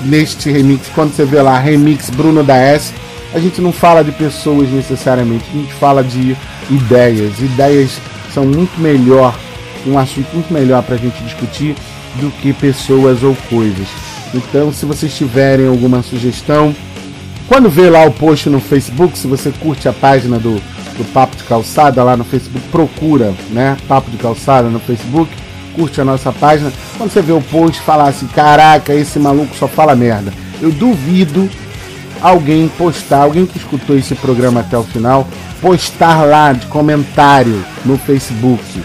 neste 0.06 0.51
remix, 0.51 0.88
quando 0.93 1.13
você 1.13 1.25
vê 1.25 1.41
lá 1.41 1.60
remix 1.60 2.10
Bruno 2.10 2.43
da 2.43 2.56
S, 2.56 2.93
a 3.34 3.39
gente 3.39 3.62
não 3.62 3.71
fala 3.71 4.03
de 4.03 4.12
pessoas 4.12 4.69
necessariamente, 4.69 5.45
a 5.49 5.58
gente 5.58 5.73
fala 5.73 6.03
de 6.03 6.36
ideias. 6.69 7.39
Ideias 7.39 7.99
são 8.34 8.45
muito 8.45 8.80
melhor, 8.80 9.38
um 9.86 9.97
assunto 9.97 10.27
muito 10.34 10.51
melhor 10.51 10.82
para 10.84 10.95
a 10.95 10.97
gente 10.97 11.21
discutir 11.23 11.75
do 12.15 12.32
que 12.41 12.53
pessoas 12.53 13.21
ou 13.23 13.36
coisas. 13.49 13.88
Então, 14.34 14.73
se 14.73 14.86
vocês 14.86 15.13
tiverem 15.15 15.67
alguma 15.67 16.01
sugestão, 16.01 16.75
quando 17.47 17.69
vê 17.69 17.89
lá 17.89 18.03
o 18.05 18.12
post 18.12 18.49
no 18.49 18.60
Facebook, 18.60 19.17
se 19.17 19.25
você 19.25 19.51
curte 19.51 19.88
a 19.88 19.93
página 19.93 20.38
do, 20.38 20.55
do 20.97 21.13
Papo 21.13 21.36
de 21.38 21.43
Calçada 21.43 22.03
lá 22.03 22.17
no 22.17 22.25
Facebook, 22.25 22.67
procura, 22.69 23.33
né? 23.49 23.77
Papo 23.88 24.12
de 24.12 24.17
Calçada 24.17 24.67
no 24.67 24.79
Facebook, 24.79 25.31
curte 25.73 26.01
a 26.01 26.05
nossa 26.05 26.31
página. 26.33 26.73
Quando 26.97 27.10
você 27.10 27.21
vê 27.21 27.31
o 27.31 27.41
post, 27.41 27.79
falar 27.81 28.10
assim: 28.10 28.27
caraca, 28.27 28.93
esse 28.93 29.17
maluco 29.17 29.55
só 29.55 29.67
fala 29.67 29.95
merda. 29.95 30.33
Eu 30.62 30.71
duvido 30.71 31.49
alguém 32.21 32.67
postar, 32.67 33.23
alguém 33.23 33.45
que 33.45 33.57
escutou 33.57 33.97
esse 33.97 34.15
programa 34.15 34.60
até 34.60 34.77
o 34.77 34.83
final, 34.83 35.25
postar 35.62 36.25
lá 36.25 36.51
de 36.51 36.65
comentário 36.65 37.63
no 37.86 37.97
Facebook. 37.97 38.83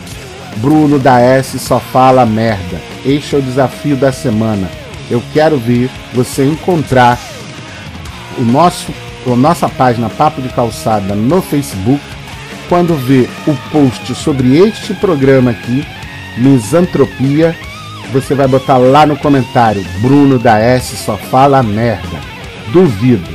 Bruno 0.58 0.98
da 0.98 1.18
S 1.18 1.58
só 1.58 1.80
fala 1.80 2.24
merda. 2.24 2.80
Este 3.04 3.34
é 3.34 3.38
o 3.38 3.42
desafio 3.42 3.96
da 3.96 4.12
semana. 4.12 4.70
Eu 5.10 5.22
quero 5.32 5.58
ver 5.58 5.90
você 6.14 6.44
encontrar 6.44 7.18
o 8.38 8.42
nosso, 8.42 8.92
a 9.26 9.36
nossa 9.36 9.68
página 9.68 10.08
Papo 10.08 10.40
de 10.40 10.48
Calçada 10.48 11.14
no 11.14 11.40
Facebook, 11.42 12.02
quando 12.68 12.94
vê 12.94 13.28
o 13.46 13.54
post 13.70 14.14
sobre 14.14 14.58
este 14.58 14.94
programa 14.94 15.50
aqui, 15.50 15.86
Misantropia, 16.38 17.54
você 18.12 18.34
vai 18.34 18.48
botar 18.48 18.78
lá 18.78 19.06
no 19.06 19.16
comentário: 19.16 19.84
Bruno 20.00 20.38
da 20.38 20.58
S 20.58 20.96
só 20.96 21.16
fala 21.16 21.62
merda. 21.62 22.20
Duvido, 22.72 23.28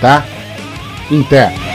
tá? 0.00 0.24
Inter. 1.10 1.71